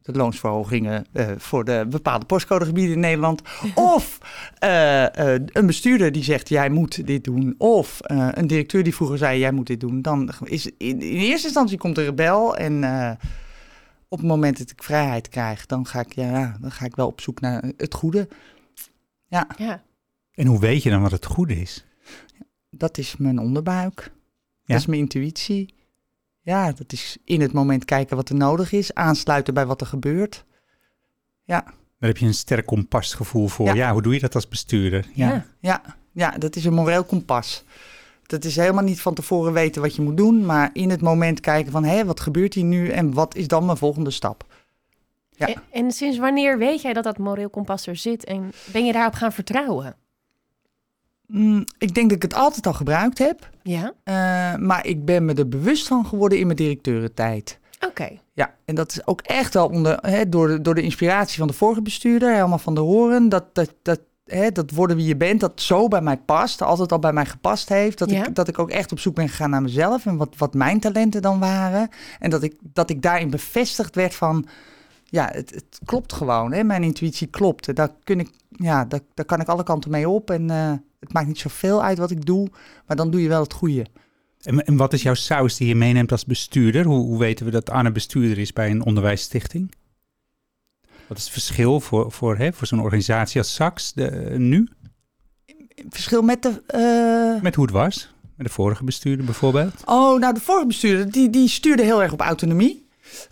de 0.04 0.12
loonsverhogingen 0.12 1.06
eh, 1.12 1.30
voor 1.36 1.64
de 1.64 1.86
bepaalde 1.90 2.26
postcodegebieden 2.26 2.92
in 2.94 3.00
Nederland. 3.00 3.42
Of 3.94 4.18
eh, 4.58 5.34
eh, 5.34 5.42
een 5.52 5.66
bestuurder 5.66 6.12
die 6.12 6.22
zegt, 6.24 6.48
jij 6.48 6.70
moet 6.70 7.06
dit 7.06 7.24
doen. 7.24 7.54
Of 7.58 8.00
eh, 8.00 8.28
een 8.30 8.46
directeur 8.46 8.82
die 8.82 8.94
vroeger 8.94 9.18
zei, 9.18 9.38
jij 9.38 9.52
moet 9.52 9.66
dit 9.66 9.80
doen. 9.80 10.02
Dan 10.02 10.30
is 10.44 10.66
in, 10.66 10.76
in 10.78 11.00
eerste 11.00 11.46
instantie 11.46 11.78
komt 11.78 11.94
de 11.94 12.04
rebel 12.04 12.56
en... 12.56 12.84
eh, 12.84 13.10
op 14.08 14.20
het 14.20 14.28
moment 14.28 14.58
dat 14.58 14.70
ik 14.70 14.82
vrijheid 14.82 15.28
krijg, 15.28 15.66
dan 15.66 15.86
ga 15.86 16.00
ik, 16.00 16.14
ja, 16.14 16.56
dan 16.60 16.70
ga 16.70 16.84
ik 16.84 16.96
wel 16.96 17.06
op 17.06 17.20
zoek 17.20 17.40
naar 17.40 17.64
het 17.76 17.94
goede. 17.94 18.28
Ja. 19.26 19.46
En 20.34 20.46
hoe 20.46 20.60
weet 20.60 20.82
je 20.82 20.90
dan 20.90 21.02
wat 21.02 21.10
het 21.10 21.24
goede 21.26 21.60
is? 21.60 21.84
Dat 22.70 22.98
is 22.98 23.16
mijn 23.16 23.38
onderbuik. 23.38 24.00
Ja? 24.02 24.10
Dat 24.64 24.76
is 24.76 24.86
mijn 24.86 25.00
intuïtie. 25.00 25.74
Ja, 26.44 26.72
dat 26.72 26.92
is 26.92 27.16
in 27.24 27.40
het 27.40 27.52
moment 27.52 27.84
kijken 27.84 28.16
wat 28.16 28.28
er 28.28 28.34
nodig 28.34 28.72
is. 28.72 28.94
Aansluiten 28.94 29.54
bij 29.54 29.66
wat 29.66 29.80
er 29.80 29.86
gebeurt. 29.86 30.44
Daar 31.98 32.08
heb 32.08 32.16
je 32.18 32.26
een 32.26 32.34
sterk 32.34 32.66
kompasgevoel 32.66 33.48
voor. 33.48 33.66
Ja. 33.66 33.74
Ja. 33.74 33.92
hoe 33.92 34.02
doe 34.02 34.14
je 34.14 34.20
dat 34.20 34.34
als 34.34 34.48
bestuurder? 34.48 35.06
Ja. 35.14 35.28
Ja. 35.28 35.44
Ja, 35.60 35.82
ja, 36.12 36.30
dat 36.30 36.56
is 36.56 36.64
een 36.64 36.74
moreel 36.74 37.04
kompas. 37.04 37.64
Dat 38.26 38.44
is 38.44 38.56
helemaal 38.56 38.84
niet 38.84 39.00
van 39.00 39.14
tevoren 39.14 39.52
weten 39.52 39.82
wat 39.82 39.94
je 39.94 40.02
moet 40.02 40.16
doen. 40.16 40.46
Maar 40.46 40.70
in 40.72 40.90
het 40.90 41.00
moment 41.00 41.40
kijken 41.40 41.72
van, 41.72 41.84
hé, 41.84 42.04
wat 42.04 42.20
gebeurt 42.20 42.54
hier 42.54 42.64
nu? 42.64 42.88
En 42.88 43.12
wat 43.12 43.34
is 43.34 43.48
dan 43.48 43.64
mijn 43.64 43.78
volgende 43.78 44.10
stap? 44.10 44.44
Ja. 45.30 45.46
En, 45.46 45.62
en 45.70 45.92
sinds 45.92 46.18
wanneer 46.18 46.58
weet 46.58 46.82
jij 46.82 46.92
dat 46.92 47.04
dat 47.04 47.18
moreel 47.18 47.50
kompas 47.50 47.86
er 47.86 47.96
zit 47.96 48.24
en 48.24 48.52
ben 48.72 48.86
je 48.86 48.92
daarop 48.92 49.14
gaan 49.14 49.32
vertrouwen? 49.32 49.96
Mm, 51.26 51.64
ik 51.78 51.94
denk 51.94 52.08
dat 52.08 52.16
ik 52.16 52.22
het 52.22 52.34
altijd 52.34 52.66
al 52.66 52.72
gebruikt 52.72 53.18
heb. 53.18 53.50
Ja? 53.62 53.92
eh, 54.04 54.14
maar 54.60 54.86
ik 54.86 55.04
ben 55.04 55.24
me 55.24 55.34
er 55.34 55.48
bewust 55.48 55.86
van 55.86 56.06
geworden 56.06 56.38
in 56.38 56.44
mijn 56.46 56.58
directeurentijd. 56.58 57.58
Oké. 57.86 58.08
Ja, 58.32 58.54
en 58.64 58.74
dat 58.74 58.90
is 58.92 59.06
ook 59.06 59.20
echt 59.20 59.54
wel 59.54 59.68
onder, 59.68 59.98
hè, 60.00 60.28
door, 60.28 60.48
de, 60.48 60.60
door 60.60 60.74
de 60.74 60.82
inspiratie 60.82 61.38
van 61.38 61.46
de 61.46 61.52
vorige 61.52 61.82
bestuurder, 61.82 62.34
helemaal 62.34 62.58
van 62.58 62.74
de 62.74 62.80
Horen. 62.80 63.28
Dat, 63.28 63.44
dat, 63.52 63.74
dat, 63.82 64.00
hè, 64.24 64.50
dat 64.52 64.70
worden 64.70 64.96
wie 64.96 65.06
je 65.06 65.16
bent, 65.16 65.40
dat 65.40 65.60
zo 65.60 65.88
bij 65.88 66.00
mij 66.00 66.16
past, 66.16 66.62
altijd 66.62 66.92
al 66.92 66.98
bij 66.98 67.12
mij 67.12 67.26
gepast 67.26 67.68
heeft. 67.68 67.98
Dat, 67.98 68.10
Ja. 68.10 68.26
ik, 68.26 68.34
dat 68.34 68.48
ik 68.48 68.58
ook 68.58 68.70
echt 68.70 68.92
op 68.92 68.98
zoek 68.98 69.14
ben 69.14 69.28
gegaan 69.28 69.50
naar 69.50 69.62
mezelf 69.62 70.06
en 70.06 70.16
wat, 70.16 70.34
wat 70.36 70.54
mijn 70.54 70.80
talenten 70.80 71.22
dan 71.22 71.38
waren. 71.38 71.88
En 72.18 72.30
dat 72.30 72.42
ik, 72.42 72.54
dat 72.62 72.90
ik 72.90 73.02
daarin 73.02 73.30
bevestigd 73.30 73.94
werd 73.94 74.14
van, 74.14 74.46
ja, 75.04 75.28
het, 75.32 75.50
het 75.50 75.78
klopt 75.84 76.12
gewoon. 76.12 76.52
Hè? 76.52 76.64
Mijn 76.64 76.82
intuïtie 76.82 77.26
klopt. 77.26 77.74
Daar, 77.74 77.90
kun 78.04 78.20
ik, 78.20 78.30
ja, 78.48 78.84
daar, 78.84 79.00
daar 79.14 79.26
kan 79.26 79.40
ik 79.40 79.48
alle 79.48 79.62
kanten 79.62 79.90
mee 79.90 80.08
op. 80.08 80.30
En 80.30 80.50
eh, 80.50 80.72
het 81.04 81.12
maakt 81.12 81.26
niet 81.26 81.38
zoveel 81.38 81.82
uit 81.82 81.98
wat 81.98 82.10
ik 82.10 82.26
doe, 82.26 82.48
maar 82.86 82.96
dan 82.96 83.10
doe 83.10 83.22
je 83.22 83.28
wel 83.28 83.42
het 83.42 83.52
goede. 83.52 83.86
En, 84.42 84.64
en 84.64 84.76
wat 84.76 84.92
is 84.92 85.02
jouw 85.02 85.14
saus 85.14 85.56
die 85.56 85.68
je 85.68 85.74
meeneemt 85.74 86.12
als 86.12 86.24
bestuurder? 86.24 86.84
Hoe, 86.84 87.04
hoe 87.04 87.18
weten 87.18 87.44
we 87.44 87.50
dat 87.52 87.70
Anne 87.70 87.92
bestuurder 87.92 88.38
is 88.38 88.52
bij 88.52 88.70
een 88.70 88.84
onderwijsstichting? 88.84 89.72
Wat 91.06 91.16
is 91.18 91.24
het 91.24 91.32
verschil 91.32 91.80
voor, 91.80 92.12
voor, 92.12 92.36
hè, 92.36 92.52
voor 92.52 92.66
zo'n 92.66 92.80
organisatie 92.80 93.40
als 93.40 93.54
SAX 93.54 93.92
de, 93.92 94.34
nu? 94.38 94.68
Verschil 95.88 96.22
met 96.22 96.42
de... 96.42 96.62
eh, 96.66 97.42
Met 97.42 97.54
hoe 97.54 97.64
het 97.64 97.74
was? 97.74 98.14
Met 98.36 98.46
de 98.46 98.52
vorige 98.52 98.84
bestuurder 98.84 99.24
bijvoorbeeld? 99.24 99.82
Oh, 99.84 100.18
nou, 100.20 100.34
de 100.34 100.40
vorige 100.40 100.66
bestuurder, 100.66 101.10
die, 101.10 101.30
die 101.30 101.48
stuurde 101.48 101.82
heel 101.82 102.02
erg 102.02 102.12
op 102.12 102.20
autonomie. 102.20 102.83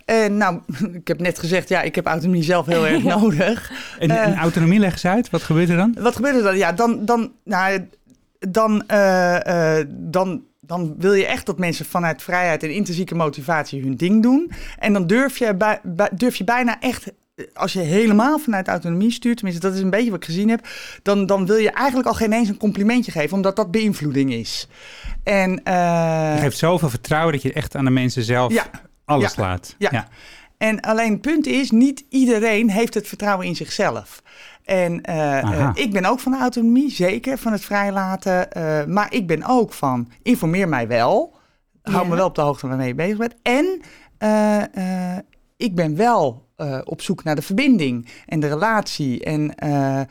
En 0.05 0.37
nou, 0.37 0.59
ik 0.99 1.07
heb 1.07 1.19
net 1.19 1.39
gezegd, 1.39 1.69
ja, 1.69 1.81
ik 1.81 1.95
heb 1.95 2.05
autonomie 2.05 2.43
zelf 2.43 2.65
heel 2.65 2.87
erg 2.87 3.03
nodig. 3.17 3.71
En, 3.99 4.09
Eh. 4.09 4.23
en 4.25 4.35
autonomie, 4.37 4.79
leg 4.79 4.91
eens 4.91 5.05
uit. 5.05 5.29
Wat 5.29 5.41
gebeurt 5.43 5.69
er 5.69 5.77
dan? 5.77 5.95
Wat 5.99 6.15
gebeurt 6.15 6.35
er 6.35 6.43
dan? 6.43 6.57
Ja, 6.57 6.71
dan, 6.71 7.05
dan, 7.05 7.31
nou, 7.43 7.87
dan, 8.39 8.87
eh, 8.87 9.77
eh, 9.79 9.85
dan, 9.89 10.43
dan 10.61 10.95
wil 10.97 11.13
je 11.13 11.25
echt 11.25 11.45
dat 11.45 11.59
mensen 11.59 11.85
vanuit 11.85 12.21
vrijheid 12.21 12.63
en 12.63 12.73
intrinsieke 12.73 13.15
motivatie 13.15 13.81
hun 13.81 13.95
ding 13.95 14.21
doen. 14.23 14.51
En 14.79 14.93
dan 14.93 15.07
durf 15.07 15.37
je, 15.37 15.55
bij, 15.55 15.79
bij- 15.83 16.09
durf 16.15 16.35
je 16.35 16.43
bijna 16.43 16.79
echt, 16.79 17.11
als 17.53 17.73
je 17.73 17.79
helemaal 17.79 18.39
vanuit 18.39 18.67
autonomie 18.67 19.11
stuurt, 19.11 19.35
tenminste 19.37 19.67
dat 19.67 19.75
is 19.75 19.81
een 19.83 19.89
beetje 19.89 20.09
wat 20.11 20.19
ik 20.19 20.25
gezien 20.25 20.49
heb, 20.49 20.67
dan, 21.03 21.25
dan 21.25 21.45
wil 21.45 21.55
je 21.57 21.71
eigenlijk 21.71 22.07
al 22.07 22.13
geen 22.13 22.33
eens 22.33 22.49
een 22.49 22.57
complimentje 22.57 23.11
geven, 23.11 23.35
omdat 23.35 23.55
dat 23.55 23.71
beïnvloeding 23.71 24.33
is. 24.33 24.67
En, 25.23 25.63
eh, 25.63 26.33
Je 26.35 26.41
geeft 26.41 26.57
zoveel 26.57 26.89
vertrouwen 26.89 27.33
dat 27.33 27.41
je 27.41 27.53
echt 27.53 27.75
aan 27.75 27.85
de 27.85 27.91
mensen 27.91 28.23
zelf 28.23 28.53
ja, 28.53 28.65
alles 29.05 29.33
ja, 29.35 29.43
laat. 29.43 29.75
ja. 29.77 30.07
En 30.57 30.79
alleen 30.81 31.11
het 31.11 31.21
punt 31.21 31.47
is, 31.47 31.71
niet 31.71 32.05
iedereen 32.09 32.69
heeft 32.69 32.93
het 32.93 33.07
vertrouwen 33.07 33.47
in 33.47 33.55
zichzelf. 33.55 34.21
En 34.63 35.01
eh, 35.01 35.37
eh, 35.39 35.69
ik 35.73 35.91
ben 35.91 36.05
ook 36.05 36.19
van 36.19 36.31
de 36.31 36.37
autonomie, 36.37 36.91
zeker, 36.91 37.37
van 37.37 37.51
het 37.51 37.65
vrijlaten. 37.65 38.51
eh, 38.51 38.85
maar 38.85 39.13
ik 39.13 39.27
ben 39.27 39.43
ook 39.45 39.73
van, 39.73 40.11
informeer 40.21 40.69
mij 40.69 40.87
wel. 40.87 41.35
Hou 41.81 42.07
me 42.07 42.15
wel 42.15 42.25
op 42.25 42.35
de 42.35 42.41
hoogte 42.41 42.67
waarmee 42.67 42.87
je 42.87 42.95
bezig 42.95 43.17
bent. 43.17 43.35
En 43.41 43.81
eh, 44.17 45.13
eh, 45.15 45.19
ik 45.57 45.75
ben 45.75 45.95
wel 45.95 46.45
eh, 46.55 46.79
op 46.83 47.01
zoek 47.01 47.23
naar 47.23 47.35
de 47.35 47.41
verbinding 47.41 48.09
en 48.25 48.39
de 48.39 48.47
relatie. 48.47 49.23
En 49.23 49.55
eh, 49.55 49.99
eh, 49.99 50.07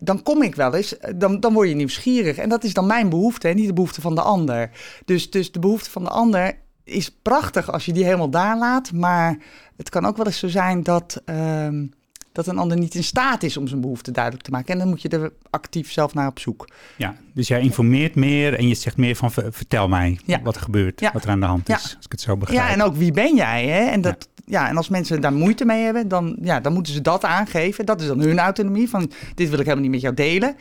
dan 0.00 0.22
kom 0.22 0.42
ik 0.42 0.54
wel 0.54 0.74
eens, 0.74 0.94
dan, 1.16 1.40
dan 1.40 1.52
word 1.52 1.68
je 1.68 1.74
nieuwsgierig. 1.74 2.36
En 2.36 2.48
dat 2.48 2.64
is 2.64 2.74
dan 2.74 2.86
mijn 2.86 3.08
behoefte 3.08 3.48
en 3.48 3.56
niet 3.56 3.66
de 3.66 3.72
behoefte 3.72 4.00
van 4.00 4.14
de 4.14 4.20
ander. 4.22 4.70
Dus, 5.04 5.30
dus 5.30 5.52
de 5.52 5.58
behoefte 5.58 5.90
van 5.90 6.04
de 6.04 6.10
ander 6.10 6.58
is 6.90 7.10
prachtig 7.22 7.72
als 7.72 7.84
je 7.84 7.92
die 7.92 8.04
helemaal 8.04 8.30
daar 8.30 8.58
laat. 8.58 8.92
Maar 8.92 9.38
het 9.76 9.88
kan 9.88 10.06
ook 10.06 10.16
wel 10.16 10.26
eens 10.26 10.38
zo 10.38 10.48
zijn 10.48 10.82
dat, 10.82 11.22
ehm, 11.24 11.86
dat 12.32 12.46
een 12.46 12.58
ander 12.58 12.78
niet 12.78 12.94
in 12.94 13.04
staat 13.04 13.42
is 13.42 13.56
om 13.56 13.66
zijn 13.68 13.80
behoefte 13.80 14.10
duidelijk 14.10 14.44
te 14.44 14.50
maken. 14.50 14.72
En 14.72 14.78
dan 14.78 14.88
moet 14.88 15.02
je 15.02 15.08
er 15.08 15.32
actief 15.50 15.92
zelf 15.92 16.14
naar 16.14 16.26
op 16.28 16.38
zoek. 16.38 16.68
Ja, 16.96 17.14
dus 17.34 17.48
jij 17.48 17.60
informeert 17.60 18.14
meer 18.14 18.54
en 18.54 18.68
je 18.68 18.74
zegt 18.74 18.96
meer 18.96 19.16
van 19.16 19.32
ver- 19.32 19.52
vertel 19.52 19.88
mij 19.88 20.18
Ja. 20.24 20.40
wat 20.42 20.54
er 20.56 20.62
gebeurt, 20.62 21.00
Ja. 21.00 21.10
wat 21.12 21.24
er 21.24 21.30
aan 21.30 21.40
de 21.40 21.46
hand 21.46 21.68
Ja. 21.68 21.76
is, 21.76 21.82
als 21.96 22.04
ik 22.04 22.12
het 22.12 22.20
zo 22.20 22.36
begrijp. 22.36 22.60
Ja, 22.60 22.72
en 22.72 22.82
ook 22.82 22.96
wie 22.96 23.12
ben 23.12 23.36
jij? 23.36 23.66
Hè? 23.66 23.84
En, 23.90 24.00
dat, 24.00 24.28
ja. 24.46 24.68
en 24.68 24.76
als 24.76 24.88
mensen 24.88 25.20
daar 25.20 25.32
moeite 25.32 25.64
mee 25.64 25.84
hebben, 25.84 26.08
dan, 26.08 26.36
ja, 26.42 26.60
dan 26.60 26.72
moeten 26.72 26.92
ze 26.92 27.00
dat 27.00 27.24
aangeven. 27.24 27.86
Dat 27.86 28.00
is 28.00 28.06
dan 28.06 28.20
hun 28.20 28.38
autonomie, 28.38 28.88
van 28.88 29.10
dit 29.34 29.48
wil 29.48 29.58
ik 29.58 29.64
helemaal 29.64 29.82
niet 29.82 29.90
met 29.90 30.00
jou 30.00 30.14
delen. 30.14 30.56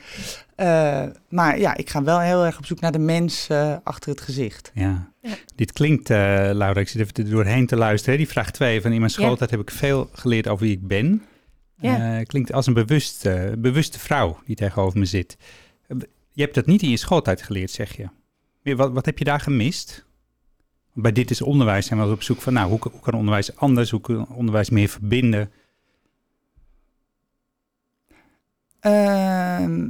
Eh, 0.55 1.03
maar 1.29 1.59
ja, 1.59 1.75
ik 1.77 1.89
ga 1.89 2.03
wel 2.03 2.19
heel 2.19 2.45
erg 2.45 2.57
op 2.57 2.65
zoek 2.65 2.79
naar 2.79 2.91
de 2.91 2.99
mens 2.99 3.47
achter 3.83 4.09
het 4.11 4.21
gezicht. 4.21 4.71
Ja. 4.73 5.07
Ja. 5.21 5.29
Dit 5.55 5.73
klinkt, 5.73 6.09
eh, 6.09 6.17
Laura, 6.53 6.79
ik 6.79 6.87
zit 6.89 7.01
even 7.01 7.13
er 7.13 7.29
doorheen 7.29 7.65
te 7.67 7.75
luisteren. 7.75 8.13
hè. 8.17 8.23
Die 8.23 8.31
vraag 8.31 8.51
2 8.51 8.81
van 8.81 8.91
in 8.91 8.99
mijn 8.99 9.11
schooltijd 9.11 9.51
heb 9.51 9.59
ik 9.59 9.71
veel 9.71 10.09
geleerd 10.13 10.47
over 10.47 10.65
wie 10.65 10.75
ik 10.75 10.87
ben. 10.87 11.23
Ja. 11.81 12.17
Eh, 12.19 12.25
klinkt 12.25 12.53
als 12.53 12.67
een 12.67 12.73
bewust, 12.73 13.25
eh, 13.25 13.51
bewuste 13.57 13.99
vrouw 13.99 14.39
die 14.45 14.55
tegenover 14.55 14.99
me 14.99 15.05
zit. 15.05 15.37
Eh, 15.87 15.97
Je 16.31 16.41
hebt 16.41 16.55
dat 16.55 16.65
niet 16.65 16.81
in 16.81 16.89
je 16.89 16.97
schooltijd 16.97 17.41
geleerd, 17.41 17.71
zeg 17.71 17.95
je. 17.97 18.09
Wat, 18.75 18.91
wat 18.91 19.05
heb 19.05 19.17
je 19.17 19.23
daar 19.23 19.39
gemist? 19.39 20.05
Bij 20.93 21.11
dit 21.11 21.31
is 21.31 21.41
onderwijs 21.41 21.85
zijn 21.85 22.05
we 22.05 22.11
op 22.11 22.21
zoek 22.23 22.41
van, 22.41 22.53
nou, 22.53 22.69
hoe, 22.69 22.79
hoe 22.91 23.01
kan 23.01 23.13
onderwijs 23.13 23.55
anders? 23.55 23.89
Hoe 23.89 24.01
kan 24.01 24.27
onderwijs 24.27 24.69
meer 24.69 24.87
verbinden? 24.89 25.51
Ehm, 28.79 29.89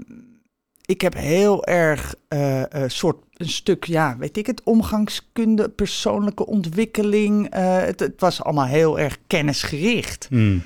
ik 0.85 1.01
heb 1.01 1.13
heel 1.13 1.65
erg 1.65 2.15
eh, 2.27 2.63
soort 2.87 3.17
een 3.33 3.49
stuk, 3.49 3.83
ja, 3.83 4.17
weet 4.17 4.37
ik 4.37 4.47
het, 4.47 4.63
omgangskunde, 4.63 5.69
persoonlijke 5.69 6.45
ontwikkeling. 6.45 7.47
het, 7.55 7.99
het 7.99 8.19
was 8.19 8.43
allemaal 8.43 8.65
heel 8.65 8.99
erg 8.99 9.17
kennisgericht 9.27 10.27
Hmm. 10.29 10.61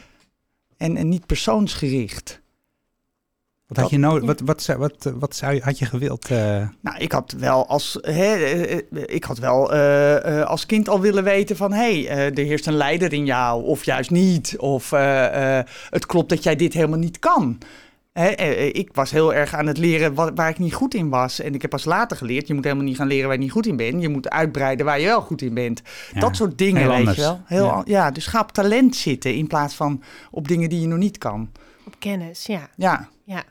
En, 0.84 0.98
en 0.98 1.10
niet 1.10 1.25
persoonsgericht. 1.25 2.42
Wat 3.68 3.78
had 3.78 3.90
je? 3.90 4.00
Ja. 4.00 4.20
Wat, 4.20 4.40
wat, 4.40 4.62
zou, 4.62 4.80
wat, 4.80 5.12
wat 5.16 5.36
zou 5.36 5.60
had 5.60 5.80
je 5.80 5.86
gewild? 5.86 6.25
eh, 6.25 6.68
Nou, 6.82 6.98
ik 6.98 7.12
had 7.12 7.32
wel 7.32 7.68
als, 7.68 7.98
hè, 8.02 8.34
eh, 8.34 8.74
eh, 8.74 8.80
ik 8.90 9.24
had 9.24 9.38
wel 9.38 9.74
als 10.44 10.66
kind 10.66 10.90
al 10.90 11.00
willen 11.00 11.24
weten 11.24 11.56
van, 11.56 11.74
hé, 11.74 12.04
hey, 12.04 12.32
er 12.34 12.44
heerst 12.44 12.68
een 12.68 12.74
leider 12.74 13.13
in 13.13 13.25
jou, 13.25 13.63
of 13.63 13.86
juist 13.86 14.12
niet, 14.12 14.56
of 14.58 14.90
het 15.90 16.06
klopt 16.06 16.30
dat 16.30 16.44
jij 16.44 16.56
dit 16.56 16.74
helemaal 16.74 17.00
niet 17.00 17.20
kan. 17.20 17.58
Eh, 18.13 18.39
eh, 18.39 18.67
ik 18.67 18.89
was 18.91 19.12
heel 19.12 19.34
erg 19.34 19.53
aan 19.53 19.67
het 19.67 19.77
leren 19.77 20.13
wat, 20.13 20.32
waar 20.36 20.50
ik 20.50 20.60
niet 20.60 20.74
goed 20.74 20.93
in 20.93 21.10
was. 21.10 21.39
En 21.39 21.53
ik 21.53 21.62
heb 21.62 21.72
pas 21.72 21.86
later 21.86 22.17
geleerd, 22.17 22.48
je 22.48 22.53
moet 22.53 22.63
helemaal 22.63 22.86
niet 22.86 22.98
gaan 22.98 23.08
leren 23.08 23.25
waar 23.27 23.36
je 23.36 23.41
niet 23.43 23.51
goed 23.51 23.65
in 23.65 23.75
bent. 23.75 24.01
Je 24.01 24.10
moet 24.10 24.29
uitbreiden 24.29 24.86
waar 24.86 25.00
je 25.00 25.05
wel 25.05 25.22
goed 25.22 25.41
in 25.41 25.53
bent. 25.53 25.82
ja, 26.13 26.20
dat 26.20 26.36
soort 26.36 26.58
dingen, 26.58 26.82
heel 26.82 26.89
weet 26.89 26.98
anders. 26.98 27.17
je 27.17 27.24
wel. 27.24 27.41
Heel, 27.46 27.65
Ja. 27.65 27.82
ja. 27.86 28.12
dus 28.12 28.25
ga 28.25 28.39
op 28.39 28.51
talent 28.51 28.96
zitten 28.96 29.36
in 29.36 29.48
plaats 29.48 29.75
van 29.75 30.03
op 30.32 30.48
dingen 30.48 30.70
die 30.70 30.82
je 30.82 30.88
nog 30.88 30.98
niet 30.98 31.17
kan. 31.17 31.51
Op 31.86 31.96
kennis, 32.00 32.46
ja. 32.46 32.70
Ja. 32.75 33.10
Ja. 33.24 33.43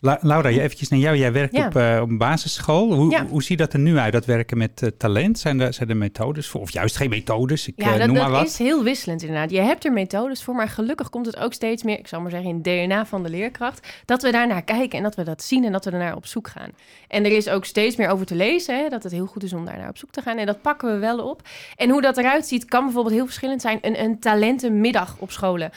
La- 0.00 0.18
Laura, 0.20 0.48
je 0.48 0.60
eventjes 0.60 0.88
naar 0.88 0.98
jou. 0.98 1.16
Jij 1.16 1.32
werkt 1.32 1.56
Ja. 1.56 1.66
op, 1.66 1.76
eh, 1.76 1.98
op 2.02 2.08
een 2.08 2.18
basisschool. 2.18 2.92
Hoe, 2.94 3.10
Ja. 3.10 3.26
hoe 3.26 3.42
ziet 3.42 3.58
dat 3.58 3.72
er 3.72 3.78
nu 3.78 3.96
uit, 3.98 4.12
dat 4.12 4.24
werken 4.24 4.58
met 4.58 4.82
eh, 4.82 4.88
talent? 4.98 5.38
Zijn 5.38 5.60
er, 5.60 5.72
zijn 5.74 5.88
er 5.88 5.96
methodes 5.96 6.46
voor? 6.48 6.60
Of 6.60 6.70
juist 6.70 6.96
geen 6.96 7.10
methodes? 7.10 7.68
Ik 7.68 7.74
Ja, 7.76 7.92
eh, 7.92 7.98
dat, 7.98 8.06
noem 8.06 8.16
maar 8.16 8.28
dat 8.28 8.38
wat. 8.38 8.46
is 8.46 8.58
heel 8.58 8.82
wisselend 8.82 9.22
inderdaad. 9.22 9.50
Je 9.50 9.60
hebt 9.60 9.84
er 9.84 9.92
methodes 9.92 10.42
voor, 10.42 10.54
maar 10.54 10.68
gelukkig 10.68 11.10
komt 11.10 11.26
het 11.26 11.36
ook 11.36 11.52
steeds 11.52 11.82
meer, 11.82 11.98
ik 11.98 12.06
zal 12.08 12.20
maar 12.20 12.30
zeggen, 12.30 12.48
in 12.48 12.54
het 12.54 12.64
DNA 12.64 13.06
van 13.06 13.22
de 13.22 13.30
leerkracht, 13.30 13.88
dat 14.04 14.22
we 14.22 14.30
daar 14.30 14.46
naar 14.46 14.62
kijken 14.62 14.98
en 14.98 15.02
dat 15.04 15.14
we 15.14 15.22
dat 15.22 15.42
zien 15.42 15.64
en 15.64 15.72
dat 15.72 15.84
we 15.84 15.90
er 15.90 15.98
naar 15.98 16.16
op 16.16 16.26
zoek 16.26 16.48
gaan. 16.48 16.70
En 17.08 17.24
er 17.24 17.32
is 17.36 17.48
ook 17.48 17.64
steeds 17.64 17.96
meer 17.96 18.08
over 18.08 18.26
te 18.26 18.34
lezen, 18.34 18.78
hè, 18.78 18.88
dat 18.88 19.02
het 19.02 19.12
heel 19.12 19.26
goed 19.26 19.42
is 19.42 19.52
om 19.52 19.64
daar 19.64 19.78
naar 19.78 19.88
op 19.88 19.98
zoek 19.98 20.10
te 20.10 20.22
gaan. 20.22 20.36
En 20.38 20.46
dat 20.46 20.62
pakken 20.62 20.92
we 20.92 20.98
wel 20.98 21.18
op. 21.28 21.42
En 21.76 21.90
hoe 21.90 22.02
dat 22.02 22.16
eruit 22.18 22.46
ziet, 22.46 22.64
kan 22.64 22.84
bijvoorbeeld 22.84 23.14
heel 23.14 23.24
verschillend 23.26 23.60
zijn. 23.60 23.78
Een, 23.80 24.00
een 24.02 24.18
talentenmiddag 24.18 25.16
op 25.18 25.30
scholen. 25.30 25.70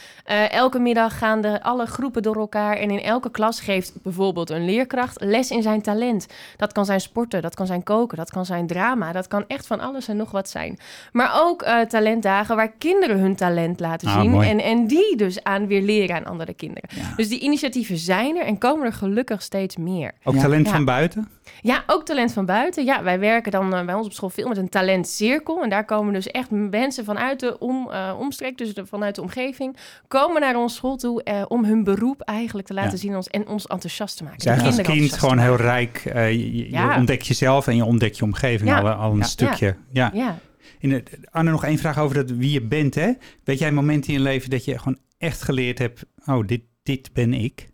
Elke 0.49 0.79
middag 0.79 1.17
gaan 1.17 1.41
de, 1.41 1.63
alle 1.63 1.85
groepen 1.85 2.21
door 2.21 2.35
elkaar 2.35 2.77
en 2.77 2.89
in 2.91 3.01
elke 3.01 3.31
klas 3.31 3.59
geeft 3.61 3.93
bijvoorbeeld 4.15 4.49
een 4.49 4.65
leerkracht 4.65 5.21
les 5.23 5.51
in 5.51 5.61
zijn 5.61 5.81
talent. 5.81 6.27
Dat 6.57 6.71
kan 6.71 6.85
zijn 6.85 7.01
sporten, 7.01 7.41
dat 7.41 7.55
kan 7.55 7.65
zijn 7.65 7.83
koken, 7.83 8.17
dat 8.17 8.31
kan 8.31 8.45
zijn 8.45 8.67
drama, 8.67 9.11
dat 9.11 9.27
kan 9.27 9.43
echt 9.47 9.67
van 9.67 9.79
alles 9.79 10.07
en 10.07 10.17
nog 10.17 10.31
wat 10.31 10.49
zijn. 10.49 10.79
Maar 11.11 11.41
ook 11.43 11.61
eh, 11.61 11.79
talentdagen 11.79 12.55
waar 12.55 12.71
kinderen 12.77 13.19
hun 13.19 13.35
talent 13.35 13.79
laten 13.79 14.07
Ah, 14.07 14.21
zien. 14.21 14.29
mooi. 14.31 14.49
En, 14.49 14.59
en 14.59 14.87
die 14.87 15.15
dus 15.15 15.43
aan 15.43 15.67
weer 15.67 15.81
leren 15.81 16.15
aan 16.15 16.25
andere 16.25 16.53
kinderen. 16.53 16.89
Ja. 16.95 17.13
Dus 17.15 17.29
die 17.29 17.39
initiatieven 17.39 17.97
zijn 17.97 18.37
er 18.37 18.45
en 18.45 18.57
komen 18.57 18.85
er 18.85 18.93
gelukkig 18.93 19.41
steeds 19.41 19.77
meer. 19.77 20.11
Ook 20.23 20.33
Ja. 20.35 20.41
talent 20.41 20.65
Ja. 20.67 20.71
van 20.73 20.85
buiten? 20.85 21.29
Ja, 21.61 21.83
ook 21.87 22.05
talent 22.05 22.33
van 22.33 22.45
buiten. 22.45 22.85
Ja, 22.85 23.03
wij 23.03 23.19
werken 23.19 23.51
dan 23.51 23.73
eh, 23.75 23.85
bij 23.85 23.93
ons 23.95 24.05
op 24.05 24.13
school 24.13 24.29
veel 24.29 24.47
met 24.47 24.57
een 24.57 24.69
talentcirkel. 24.69 25.63
En 25.63 25.69
daar 25.69 25.85
komen 25.85 26.13
dus 26.13 26.27
echt 26.27 26.49
mensen 26.51 27.05
vanuit 27.05 27.39
de 27.39 27.59
om, 27.59 27.89
eh, 27.89 28.15
omstreek, 28.19 28.57
dus 28.57 28.73
de, 28.73 28.85
vanuit 28.85 29.15
de 29.15 29.21
omgeving, 29.21 29.77
komen 30.07 30.41
naar 30.41 30.55
ons 30.55 30.75
school 30.75 30.95
toe 30.95 31.23
eh, 31.23 31.41
om 31.47 31.63
hun 31.65 31.83
beroep 31.83 32.21
eigenlijk 32.21 32.67
te 32.67 32.73
laten 32.73 32.91
Ja. 32.91 32.97
zien 32.97 33.15
ons, 33.15 33.27
en 33.27 33.47
ons 33.47 33.67
enthousiast 34.01 34.17
te 34.17 34.23
maken. 34.53 34.65
Als 34.65 34.81
kind 34.81 35.13
gewoon 35.13 35.37
heel 35.37 35.55
rijk. 35.55 35.97
eh, 36.05 36.31
je, 36.31 36.55
je 36.57 36.69
Ja. 36.71 36.97
ontdekt 36.97 37.27
jezelf 37.27 37.67
en 37.67 37.75
je 37.75 37.85
ontdekt 37.85 38.17
je 38.17 38.23
omgeving 38.23 38.69
Ja. 38.69 38.79
al, 38.79 38.89
al 38.89 39.11
een 39.11 39.17
Ja. 39.17 39.23
stukje. 39.23 39.75
Ja. 39.91 40.39
In 40.79 40.91
het, 40.91 41.17
Anne, 41.31 41.51
nog 41.51 41.63
één 41.63 41.77
vraag 41.77 41.97
over 41.99 42.15
dat, 42.15 42.29
wie 42.29 42.51
je 42.51 42.61
bent. 42.61 42.95
Hè? 42.95 43.11
Weet 43.43 43.59
jij 43.59 43.67
een 43.67 43.73
moment 43.73 44.07
in 44.07 44.13
je 44.13 44.19
leven 44.19 44.49
dat 44.49 44.65
je 44.65 44.77
gewoon 44.77 44.97
echt 45.17 45.41
geleerd 45.41 45.77
hebt... 45.79 46.05
oh, 46.25 46.47
dit, 46.47 46.61
dit 46.83 47.13
ben 47.13 47.33
ik? 47.33 47.69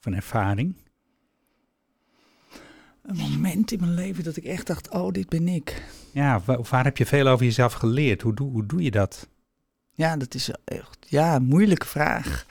Van 0.00 0.14
ervaring? 0.14 0.76
Een 3.02 3.16
moment 3.16 3.72
in 3.72 3.80
mijn 3.80 3.94
leven 3.94 4.24
dat 4.24 4.36
ik 4.36 4.44
echt 4.44 4.66
dacht, 4.66 4.90
oh, 4.90 5.12
dit 5.12 5.28
ben 5.28 5.48
ik. 5.48 5.82
Ja, 6.12 6.42
waar 6.70 6.84
heb 6.84 6.96
je 6.96 7.06
veel 7.06 7.26
over 7.26 7.44
jezelf 7.44 7.72
geleerd? 7.72 8.22
Hoe 8.22 8.34
doe, 8.34 8.50
hoe 8.50 8.66
doe 8.66 8.82
je 8.82 8.90
dat? 8.90 9.28
Ja, 9.94 10.16
dat 10.16 10.34
is 10.34 10.50
echt 10.64 11.06
ja, 11.08 11.34
een 11.34 11.44
moeilijke 11.44 11.86
vraag. 11.86 12.46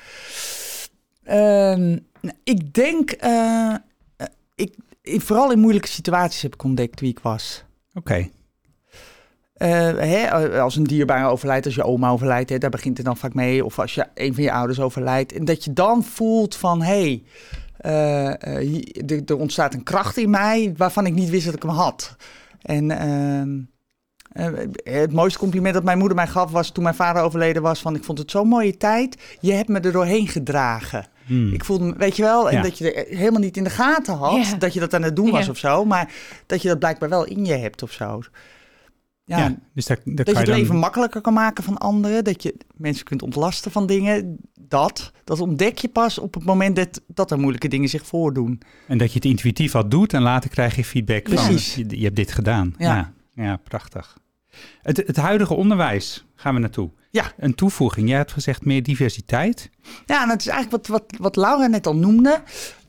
Ehm, 1.23 1.89
nou, 2.21 2.35
ik 2.43 2.73
denk, 2.73 3.11
eh, 3.11 3.73
eh, 4.15 4.27
ik, 4.55 4.75
vooral 5.21 5.51
in 5.51 5.59
moeilijke 5.59 5.87
situaties 5.87 6.41
heb 6.41 6.53
ik 6.53 6.63
ontdekt 6.63 6.99
wie 6.99 7.09
ik 7.09 7.19
was. 7.19 7.63
Oké. 7.93 8.29
Eh, 9.53 9.69
hè, 9.97 10.31
als 10.59 10.75
een 10.75 10.83
dierbare 10.83 11.27
overlijdt, 11.27 11.65
als 11.65 11.75
je 11.75 11.83
oma 11.83 12.09
overlijdt, 12.09 12.49
hè, 12.49 12.57
daar 12.57 12.69
begint 12.69 12.97
het 12.97 13.05
dan 13.05 13.17
vaak 13.17 13.33
mee. 13.33 13.65
Of 13.65 13.79
als 13.79 13.95
je 13.95 14.05
een 14.13 14.33
van 14.33 14.43
je 14.43 14.51
ouders 14.51 14.79
overlijdt. 14.79 15.33
En 15.33 15.45
dat 15.45 15.63
je 15.63 15.73
dan 15.73 16.03
voelt 16.03 16.55
van, 16.55 16.81
hé, 16.81 16.99
hey, 16.99 17.23
eh, 17.83 18.63
eh, 18.63 19.29
er, 19.29 19.37
ontstaat 19.37 19.73
een 19.73 19.83
kracht 19.83 20.17
in 20.17 20.29
mij 20.29 20.73
waarvan 20.77 21.05
ik 21.05 21.13
niet 21.13 21.29
wist 21.29 21.45
dat 21.45 21.55
ik 21.55 21.61
hem 21.61 21.71
had. 21.71 22.15
En 22.61 22.91
ehm, 22.91 23.59
eh, 24.31 24.67
het 25.01 25.13
mooiste 25.13 25.39
compliment 25.39 25.73
dat 25.73 25.83
mijn 25.83 25.97
moeder 25.97 26.15
mij 26.15 26.27
gaf 26.27 26.51
was 26.51 26.71
toen 26.71 26.83
mijn 26.83 26.95
vader 26.95 27.21
overleden 27.21 27.61
was 27.61 27.81
van, 27.81 27.95
ik 27.95 28.03
vond 28.03 28.17
het 28.17 28.31
zo'n 28.31 28.47
mooie 28.47 28.77
tijd. 28.77 29.37
Je 29.39 29.51
hebt 29.51 29.69
me 29.69 29.79
er 29.79 29.91
doorheen 29.91 30.27
gedragen. 30.27 31.05
Hmm. 31.25 31.53
Ik 31.53 31.63
voelde 31.65 31.83
me, 31.85 31.93
weet 31.97 32.15
je 32.15 32.21
wel, 32.23 32.49
en 32.49 32.55
Ja. 32.55 32.61
dat 32.61 32.77
je 32.77 32.93
er 32.93 33.17
helemaal 33.17 33.39
niet 33.41 33.57
in 33.57 33.63
de 33.63 33.69
gaten 33.69 34.15
had 34.17 34.47
Ja. 34.47 34.55
dat 34.55 34.73
je 34.73 34.79
dat 34.79 34.93
aan 34.93 35.01
het 35.03 35.15
doen 35.15 35.31
was 35.31 35.45
Ja. 35.45 35.51
of 35.51 35.57
zo, 35.57 35.85
maar 35.85 36.11
dat 36.45 36.61
je 36.61 36.67
dat 36.67 36.79
blijkbaar 36.79 37.09
wel 37.09 37.25
in 37.25 37.45
je 37.45 37.53
hebt 37.53 37.83
of 37.83 37.91
zo. 37.91 38.21
Ja, 39.25 39.37
ja. 39.37 39.55
dus 39.73 39.85
daar, 39.85 39.97
daar 40.05 40.15
dat 40.15 40.25
kan 40.25 40.33
je 40.33 40.39
het 40.39 40.49
dan- 40.49 40.57
leven 40.59 40.75
makkelijker 40.77 41.21
kan 41.21 41.33
maken 41.33 41.63
van 41.63 41.77
anderen, 41.77 42.23
dat 42.23 42.43
je 42.43 42.55
mensen 42.75 43.05
kunt 43.05 43.21
ontlasten 43.21 43.71
van 43.71 43.85
dingen, 43.87 44.37
dat, 44.59 45.11
dat 45.23 45.39
ontdek 45.39 45.77
je 45.77 45.87
pas 45.87 46.17
op 46.19 46.33
het 46.33 46.43
moment 46.45 46.75
dat, 46.75 47.01
dat 47.07 47.31
er 47.31 47.39
moeilijke 47.39 47.67
dingen 47.67 47.89
zich 47.89 48.05
voordoen. 48.05 48.61
En 48.87 48.97
dat 48.97 49.07
je 49.09 49.15
het 49.15 49.25
intuïtief 49.25 49.75
al 49.75 49.89
doet 49.89 50.13
en 50.13 50.21
later 50.21 50.49
krijg 50.49 50.75
je 50.75 50.83
feedback 50.85 51.23
Precies. 51.23 51.73
van... 51.73 51.83
Je, 51.87 51.97
je 51.97 52.03
hebt 52.03 52.15
dit 52.15 52.31
gedaan. 52.31 52.73
Ja. 52.77 53.13
Ja, 53.35 53.43
ja, 53.43 53.57
prachtig. 53.63 54.17
Het, 54.81 54.97
het 54.97 55.15
huidige 55.17 55.53
onderwijs, 55.53 56.25
gaan 56.35 56.53
we 56.53 56.59
naartoe. 56.59 56.89
Ja. 57.13 57.31
Een 57.37 57.55
toevoeging. 57.55 58.09
Jij 58.09 58.17
hebt 58.17 58.31
gezegd 58.31 58.65
meer 58.65 58.83
diversiteit. 58.83 59.69
Ja, 60.05 60.21
en 60.21 60.27
dat 60.27 60.39
is 60.39 60.47
eigenlijk 60.47 60.87
wat, 60.87 60.99
wat, 61.01 61.19
wat 61.19 61.35
Laura 61.35 61.67
net 61.67 61.87
al 61.87 61.95
noemde. 61.95 62.41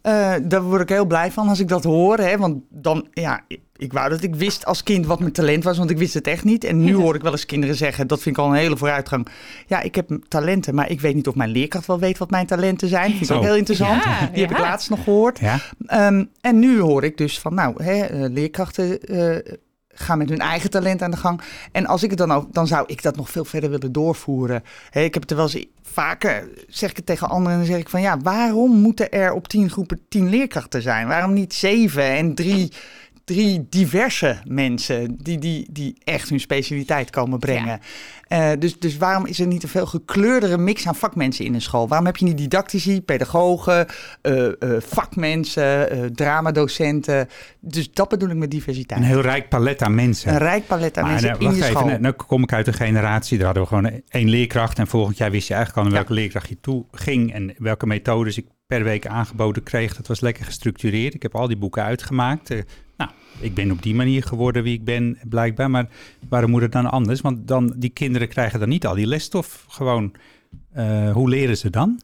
Eh, 0.02 0.34
daar 0.42 0.62
word 0.62 0.80
ik 0.80 0.88
heel 0.88 1.04
blij 1.04 1.32
van 1.32 1.48
als 1.48 1.60
ik 1.60 1.68
dat 1.68 1.84
hoor. 1.84 2.18
Hè? 2.18 2.36
Want 2.36 2.62
dan, 2.70 3.06
ja, 3.12 3.44
ik, 3.48 3.60
ik 3.76 3.92
wou 3.92 4.08
dat 4.08 4.22
ik 4.22 4.34
wist 4.34 4.66
als 4.66 4.82
kind 4.82 5.06
wat 5.06 5.18
mijn 5.20 5.32
talent 5.32 5.64
was, 5.64 5.78
want 5.78 5.90
ik 5.90 5.98
wist 5.98 6.14
het 6.14 6.26
echt 6.26 6.44
niet. 6.44 6.64
En 6.64 6.84
nu 6.84 6.94
hoor 7.02 7.14
ik 7.14 7.22
wel 7.22 7.32
eens 7.32 7.46
kinderen 7.46 7.76
zeggen, 7.76 8.06
dat 8.06 8.22
vind 8.22 8.36
ik 8.36 8.42
al 8.42 8.48
een 8.48 8.56
hele 8.56 8.76
vooruitgang. 8.76 9.28
Ja, 9.66 9.80
ik 9.80 9.94
heb 9.94 10.10
talenten, 10.28 10.74
maar 10.74 10.90
ik 10.90 11.00
weet 11.00 11.14
niet 11.14 11.28
of 11.28 11.34
mijn 11.34 11.50
leerkracht 11.50 11.86
wel 11.86 11.98
weet 11.98 12.18
wat 12.18 12.30
mijn 12.30 12.46
talenten 12.46 12.88
zijn. 12.88 13.08
Vind 13.08 13.20
ik 13.20 13.26
Zo. 13.26 13.34
ook 13.36 13.42
heel 13.42 13.56
interessant. 13.56 14.04
Ja, 14.04 14.26
Die 14.32 14.42
heb 14.42 14.50
ik 14.50 14.58
laatst 14.58 14.90
nog 14.90 15.04
gehoord. 15.04 15.38
Ja. 15.38 15.58
Ehm, 15.86 16.24
en 16.40 16.58
nu 16.58 16.80
hoor 16.80 17.04
ik 17.04 17.16
dus 17.16 17.38
van, 17.38 17.54
nou, 17.54 17.82
hè, 17.82 18.00
eh, 18.04 18.30
leerkrachten 18.30 19.00
eh, 19.00 19.52
gaan 19.94 20.18
met 20.18 20.28
hun 20.28 20.38
eigen 20.38 20.70
talent 20.70 21.02
aan 21.02 21.10
de 21.10 21.16
gang. 21.16 21.40
En 21.72 21.86
als 21.86 22.02
ik 22.02 22.10
het 22.10 22.18
dan 22.18 22.32
ook, 22.32 22.52
dan 22.52 22.66
zou 22.66 22.84
ik 22.86 23.02
dat 23.02 23.16
nog 23.16 23.30
veel 23.30 23.44
verder 23.44 23.70
willen 23.70 23.92
doorvoeren. 23.92 24.62
Ik 24.92 25.14
heb 25.14 25.22
het 25.22 25.30
er 25.30 25.36
wel 25.36 25.50
eens 25.52 25.66
vaker, 25.82 26.48
zeg 26.68 26.90
ik 26.90 26.96
het 26.96 27.06
tegen 27.06 27.28
anderen, 27.28 27.52
en 27.52 27.58
dan 27.58 27.66
zeg 27.66 27.78
ik 27.78 27.88
van, 27.88 28.00
ja, 28.00 28.18
waarom 28.18 28.70
moeten 28.70 29.10
er 29.10 29.32
op 29.32 29.48
tien 29.48 29.70
groepen 29.70 30.00
tien 30.08 30.28
leerkrachten 30.28 30.82
zijn? 30.82 31.06
Waarom 31.06 31.32
niet 31.32 31.54
zeven 31.54 32.04
en 32.04 32.34
drie, 32.34 32.72
drie 33.24 33.66
diverse 33.70 34.38
mensen 34.44 35.16
die, 35.22 35.38
die, 35.38 35.66
die 35.70 35.96
echt 36.04 36.28
hun 36.28 36.40
specialiteit 36.40 37.10
komen 37.10 37.38
brengen? 37.38 37.80
Eh, 38.28 38.50
dus, 38.58 38.78
dus 38.78 38.96
waarom 38.96 39.26
is 39.26 39.40
er 39.40 39.46
niet 39.46 39.62
een 39.62 39.68
veel 39.68 39.86
gekleurdere 39.86 40.58
mix 40.58 40.86
aan 40.86 40.94
vakmensen 40.94 41.44
in 41.44 41.54
een 41.54 41.60
school? 41.62 41.88
Waarom 41.88 42.06
heb 42.06 42.16
je 42.16 42.24
niet 42.24 42.38
didactici, 42.38 43.02
pedagogen, 43.02 43.86
eh, 44.22 44.46
eh, 44.46 44.52
vakmensen, 44.78 46.12
dramadocenten? 46.14 47.28
Dus 47.60 47.92
dat 47.92 48.08
bedoel 48.08 48.28
ik 48.28 48.36
met 48.36 48.50
diversiteit. 48.50 49.00
Een 49.00 49.06
heel 49.06 49.20
rijk 49.20 49.48
palet 49.48 49.82
aan 49.82 49.94
mensen. 49.94 50.32
Een 50.32 50.38
rijk 50.38 50.66
palet 50.66 50.96
aan 50.96 51.02
Maar 51.02 51.12
mensen 51.12 51.30
nou, 51.30 51.40
in 51.42 51.46
wacht 51.46 51.58
je 51.58 51.64
even, 51.64 51.76
school. 51.76 51.88
nou, 51.88 52.00
nou 52.00 52.14
kom 52.14 52.42
ik 52.42 52.52
uit 52.52 52.66
een 52.66 52.74
generatie, 52.74 53.36
daar 53.36 53.46
hadden 53.46 53.62
we 53.62 53.68
gewoon 53.68 54.00
één 54.08 54.28
leerkracht. 54.28 54.78
En 54.78 54.86
volgend 54.86 55.16
jaar 55.16 55.30
wist 55.30 55.48
je 55.48 55.54
eigenlijk 55.54 55.86
al 55.86 55.92
Ja. 55.92 55.98
welke 55.98 56.12
leerkracht 56.14 56.48
je 56.48 56.60
toe 56.60 56.84
ging 56.92 57.32
en 57.32 57.54
welke 57.58 57.86
methodes 57.86 58.36
ik 58.36 58.46
per 58.66 58.84
week 58.84 59.06
aangeboden 59.06 59.62
kreeg. 59.62 59.96
Dat 59.96 60.06
was 60.06 60.20
lekker 60.20 60.44
gestructureerd. 60.44 61.14
Ik 61.14 61.22
heb 61.22 61.34
al 61.34 61.46
die 61.46 61.56
boeken 61.56 61.82
uitgemaakt. 61.82 62.50
Ik 63.40 63.54
ben 63.54 63.70
op 63.70 63.82
die 63.82 63.94
manier 63.94 64.22
geworden 64.22 64.62
wie 64.62 64.74
ik 64.74 64.84
ben, 64.84 65.18
blijkbaar. 65.28 65.70
Maar 65.70 65.88
waarom 66.28 66.50
moet 66.50 66.62
het 66.62 66.72
dan 66.72 66.90
anders? 66.90 67.20
Want 67.20 67.48
dan, 67.48 67.74
die 67.76 67.90
kinderen 67.90 68.28
krijgen 68.28 68.60
dan 68.60 68.68
niet 68.68 68.86
al 68.86 68.94
die 68.94 69.06
lesstof 69.06 69.64
gewoon. 69.68 70.12
Eh, 70.72 71.12
hoe 71.12 71.28
leren 71.28 71.56
ze 71.56 71.70
dan? 71.70 72.00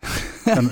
dan 0.44 0.68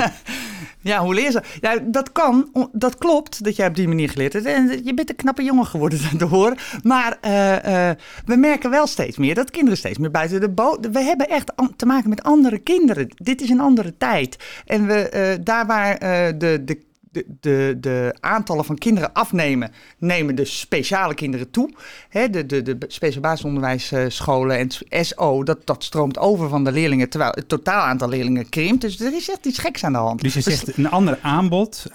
Ja, 0.80 1.00
hoe 1.00 1.14
leer 1.14 1.30
ze? 1.30 1.42
Ja, 1.60 1.78
dat 1.82 2.12
kan. 2.12 2.68
Dat 2.72 2.98
klopt 2.98 3.44
dat 3.44 3.56
jij 3.56 3.66
op 3.66 3.74
die 3.74 3.88
manier 3.88 4.10
geleerd 4.10 4.32
hebt. 4.32 4.46
En 4.46 4.84
je 4.84 4.94
bent 4.94 5.10
een 5.10 5.16
knappe 5.16 5.42
jongen 5.42 5.66
geworden 5.66 6.20
horen. 6.28 6.56
Maar 6.82 7.18
eh, 7.20 7.90
eh, 7.90 7.96
we 8.24 8.36
merken 8.36 8.70
wel 8.70 8.86
steeds 8.86 9.16
meer 9.16 9.34
dat 9.34 9.50
kinderen 9.50 9.78
steeds 9.78 9.98
meer 9.98 10.10
buiten 10.10 10.40
de 10.40 10.48
boot. 10.48 10.90
We 10.90 11.00
hebben 11.00 11.28
echt 11.28 11.52
te 11.76 11.86
maken 11.86 12.08
met 12.08 12.22
andere 12.22 12.58
kinderen. 12.58 13.08
Dit 13.14 13.40
is 13.40 13.48
een 13.48 13.60
andere 13.60 13.96
tijd. 13.96 14.36
En 14.66 14.86
we, 14.86 15.38
daar 15.42 15.66
waar 15.66 15.98
de, 16.38 16.62
de, 16.64 16.80
de, 17.14 17.24
de, 17.40 17.76
de 17.80 18.14
aantallen 18.20 18.64
van 18.64 18.78
kinderen 18.78 19.12
afnemen, 19.12 19.70
nemen 19.98 20.34
de 20.34 20.44
speciale 20.44 21.14
kinderen 21.14 21.50
toe. 21.50 21.70
Hè, 22.08 22.30
de, 22.30 22.46
de, 22.46 22.62
de 22.62 22.76
speciaal 22.88 23.22
basisonderwijsscholen 23.22 24.58
en 24.58 25.04
SO, 25.04 25.42
dat, 25.42 25.66
dat 25.66 25.84
stroomt 25.84 26.18
over 26.18 26.48
van 26.48 26.64
de 26.64 26.72
leerlingen, 26.72 27.08
terwijl 27.08 27.32
het 27.34 27.48
totaal 27.48 27.82
aantal 27.82 28.08
leerlingen 28.08 28.48
krimpt. 28.48 28.80
Dus 28.80 29.00
er 29.00 29.14
is 29.14 29.30
echt 29.30 29.46
iets 29.46 29.58
geks 29.58 29.84
aan 29.84 29.92
de 29.92 29.98
hand. 29.98 30.20
Dus 30.20 30.34
je 30.34 30.42
We 30.42 30.50
zegt 30.50 30.76
een 30.76 30.90
ander 30.90 31.18
aanbod 31.22 31.86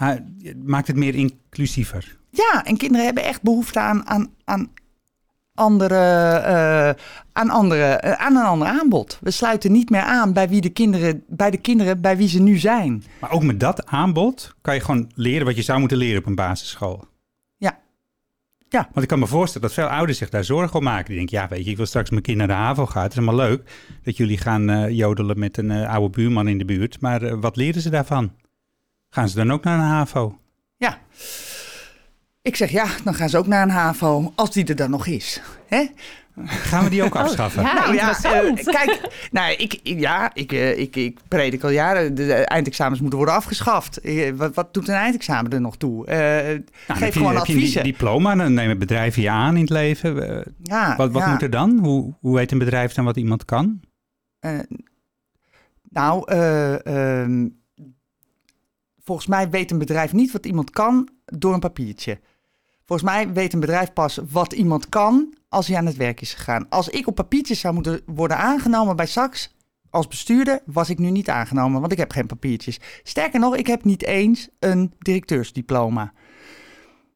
maakt 0.64 0.88
het 0.88 0.96
meer 0.96 1.16
inclusiever. 1.16 2.18
Ja, 2.30 2.66
en 2.66 2.78
kinderen 2.78 3.06
hebben 3.06 3.24
echt 3.24 3.42
behoefte 3.42 3.80
aan, 3.80 4.08
aan, 4.08 4.30
aan, 4.46 4.70
andere, 5.60 5.96
eh, 5.96 7.04
aan, 7.32 7.50
andere, 7.50 7.84
eh, 7.84 8.12
aan 8.12 8.36
een 8.36 8.46
ander 8.46 8.68
aanbod. 8.68 9.18
We 9.22 9.32
sluiten 9.32 9.72
niet 9.72 9.90
meer 9.90 10.02
aan 10.02 10.34
bij, 10.34 10.50
wie 10.50 10.62
de 10.62 10.70
kinderen, 10.70 11.24
bij 11.28 11.52
de 11.52 11.58
kinderen 11.58 12.02
bij 12.02 12.18
wie 12.18 12.28
ze 12.28 12.42
nu 12.42 12.58
zijn. 12.58 13.04
Maar 13.20 13.32
ook 13.32 13.44
met 13.44 13.60
dat 13.60 13.86
aanbod 13.86 14.56
kan 14.62 14.76
je 14.76 14.82
gewoon 14.82 15.12
leren 15.16 15.46
wat 15.46 15.56
je 15.56 15.62
zou 15.62 15.80
moeten 15.80 15.98
leren 15.98 16.20
op 16.20 16.26
een 16.26 16.36
basisschool. 16.36 17.06
Ja. 17.58 17.80
Ja. 18.70 18.90
Want 18.92 19.02
ik 19.02 19.08
kan 19.08 19.20
me 19.20 19.28
voorstellen 19.28 19.68
dat 19.68 19.78
veel 19.78 19.88
ouders 19.88 20.18
zich 20.18 20.30
daar 20.30 20.44
zorgen 20.44 20.78
om 20.78 20.84
maken. 20.84 21.06
Die 21.06 21.16
denken, 21.16 21.38
ja 21.38 21.48
weet 21.48 21.66
je, 21.66 21.72
ik 21.72 21.78
wil 21.78 21.86
straks 21.86 22.10
mijn 22.10 22.22
kind 22.22 22.38
naar 22.38 22.48
de 22.48 22.54
HAVO 22.54 22.86
gaan. 22.86 23.04
Het 23.04 23.12
is 23.12 23.18
allemaal 23.18 23.48
leuk 23.48 23.72
dat 24.04 24.18
jullie 24.18 24.38
gaan 24.38 24.70
eh, 24.70 24.90
jodelen 24.90 25.40
met 25.40 25.58
een 25.58 25.72
oude 25.72 26.10
buurman 26.10 26.48
in 26.48 26.58
de 26.58 26.66
buurt. 26.66 27.02
Maar 27.02 27.40
wat 27.40 27.56
leren 27.56 27.82
ze 27.82 27.90
daarvan? 27.90 28.32
Gaan 29.10 29.30
ze 29.30 29.36
dan 29.36 29.52
ook 29.52 29.64
naar 29.64 29.80
een 29.80 29.86
HAVO? 29.86 30.40
Ja. 30.78 30.98
Ik 32.42 32.56
zeg 32.56 32.72
ja, 32.72 32.86
dan 33.04 33.14
gaan 33.14 33.30
ze 33.30 33.38
ook 33.38 33.48
naar 33.48 33.64
een 33.64 33.70
HAVO, 33.70 34.32
als 34.36 34.52
die 34.52 34.66
er 34.66 34.76
dan 34.76 34.90
nog 34.90 35.06
is. 35.08 35.42
Hè? 35.68 35.86
Gaan 36.46 36.84
we 36.84 36.90
die 36.90 37.04
ook 37.04 37.16
afschaffen? 37.16 37.64
ja. 37.64 37.74
nou 37.74 37.94
ja, 37.96 38.08
interessant. 38.10 38.60
eh, 38.68 38.74
kijk, 38.74 39.10
nou, 39.32 39.54
ik, 39.54 39.80
ja, 39.84 40.32
ik, 40.34 40.52
eh, 40.52 40.78
ik, 40.80 40.96
ik 40.96 41.20
predik 41.28 41.64
al 41.64 41.70
jaren, 41.70 42.16
de, 42.16 42.26
de 42.26 42.34
eindexamens 42.34 43.00
moeten 43.00 43.18
worden 43.18 43.36
afgeschaft. 43.36 43.98
Eh, 43.98 44.32
wat, 44.36 44.56
wat 44.56 44.74
doet 44.74 44.88
een 44.88 44.94
eindexamen 44.96 45.52
er 45.52 45.62
nog 45.62 45.78
toe? 45.78 46.06
Eh, 46.06 46.18
Nou, 46.18 46.60
geef 46.88 47.00
heb 47.00 47.14
je, 47.14 47.20
gewoon 47.20 47.36
heb 47.36 47.46
je 47.46 47.54
adviezen. 47.54 47.84
diploma, 47.84 48.36
dan 48.36 48.54
nemen 48.54 48.78
bedrijven 48.80 49.22
je 49.22 49.30
aan 49.30 49.56
in 49.56 49.62
het 49.62 49.70
leven. 49.70 50.44
Ja, 50.64 50.96
wat 50.96 51.12
wat 51.12 51.22
ja. 51.22 51.30
moet 51.32 51.42
er 51.42 51.50
dan? 51.50 51.80
Hoe, 51.82 52.14
hoe 52.20 52.36
weet 52.36 52.52
een 52.52 52.58
bedrijf 52.58 52.94
dan 52.94 53.06
wat 53.06 53.18
iemand 53.18 53.46
kan? 53.46 53.80
Eh, 54.40 54.60
nou, 55.90 56.32
eh, 56.32 56.86
ehm, 57.22 57.48
volgens 59.10 59.28
mij 59.28 59.50
weet 59.50 59.72
een 59.72 59.78
bedrijf 59.78 60.14
niet 60.14 60.32
wat 60.32 60.46
iemand 60.46 60.70
kan 60.70 61.10
door 61.26 61.54
een 61.54 61.60
papiertje. 61.60 62.20
Volgens 62.86 63.10
mij 63.10 63.34
weet 63.34 63.54
een 63.54 63.60
bedrijf 63.60 63.94
pas 63.94 64.20
wat 64.30 64.54
iemand 64.54 64.90
kan 64.90 65.34
als 65.48 65.68
hij 65.68 65.78
aan 65.78 65.86
het 65.86 65.96
werk 65.96 66.22
is 66.22 66.34
gegaan. 66.34 66.70
Als 66.70 66.90
ik 66.90 67.08
op 67.08 67.16
papiertjes 67.16 67.60
zou 67.60 67.74
moeten 67.74 68.02
worden 68.06 68.38
aangenomen 68.38 68.96
bij 68.96 69.06
Sax 69.06 69.56
als 69.90 70.08
bestuurder, 70.08 70.62
was 70.66 70.90
ik 70.90 71.00
nu 71.00 71.10
niet 71.10 71.30
aangenomen, 71.30 71.80
want 71.80 71.92
ik 71.92 71.98
heb 71.98 72.12
geen 72.12 72.26
papiertjes. 72.26 72.80
Sterker 73.04 73.40
nog, 73.40 73.56
ik 73.56 73.68
heb 73.68 73.84
niet 73.84 74.04
eens 74.04 74.50
een 74.60 74.94
directeursdiploma. 75.00 76.14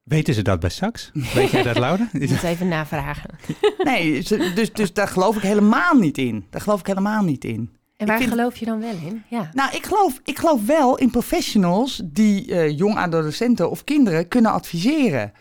Weten 0.04 0.34
ze 0.34 0.42
dat 0.42 0.60
bij 0.60 0.70
Sax? 0.70 1.12
Weet 1.34 1.50
jij 1.50 1.64
dat, 1.64 1.78
Laura? 1.78 2.10
Moet 2.12 2.44
even 2.44 2.68
navragen. 2.68 3.30
Nee, 3.78 4.24
dus, 4.54 4.74
dus 4.74 4.94
daar 4.94 5.08
geloof 5.08 5.36
ik 5.36 5.42
helemaal 5.42 5.96
niet 5.96 6.18
in. 6.18 6.46
Daar 6.50 6.62
geloof 6.62 6.80
ik 6.80 6.88
helemaal 6.88 7.24
niet 7.24 7.46
in. 7.46 7.70
En 7.98 8.08
waar 8.08 8.18
vind- 8.18 8.30
geloof 8.30 8.58
je 8.58 8.66
dan 8.66 8.80
wel 8.80 8.90
in? 9.06 9.24
Ja. 9.28 9.50
Nou, 9.54 9.76
ik 9.76 9.86
geloof, 9.86 10.20
ik 10.24 10.40
geloof 10.40 10.66
wel 10.66 10.98
in 10.98 11.10
professionals 11.12 12.02
die 12.06 12.52
eh, 12.56 12.78
jong 12.78 12.96
adolescenten 12.98 13.70
of 13.70 13.84
kinderen 13.84 14.28
kunnen 14.28 14.52
adviseren. 14.52 15.32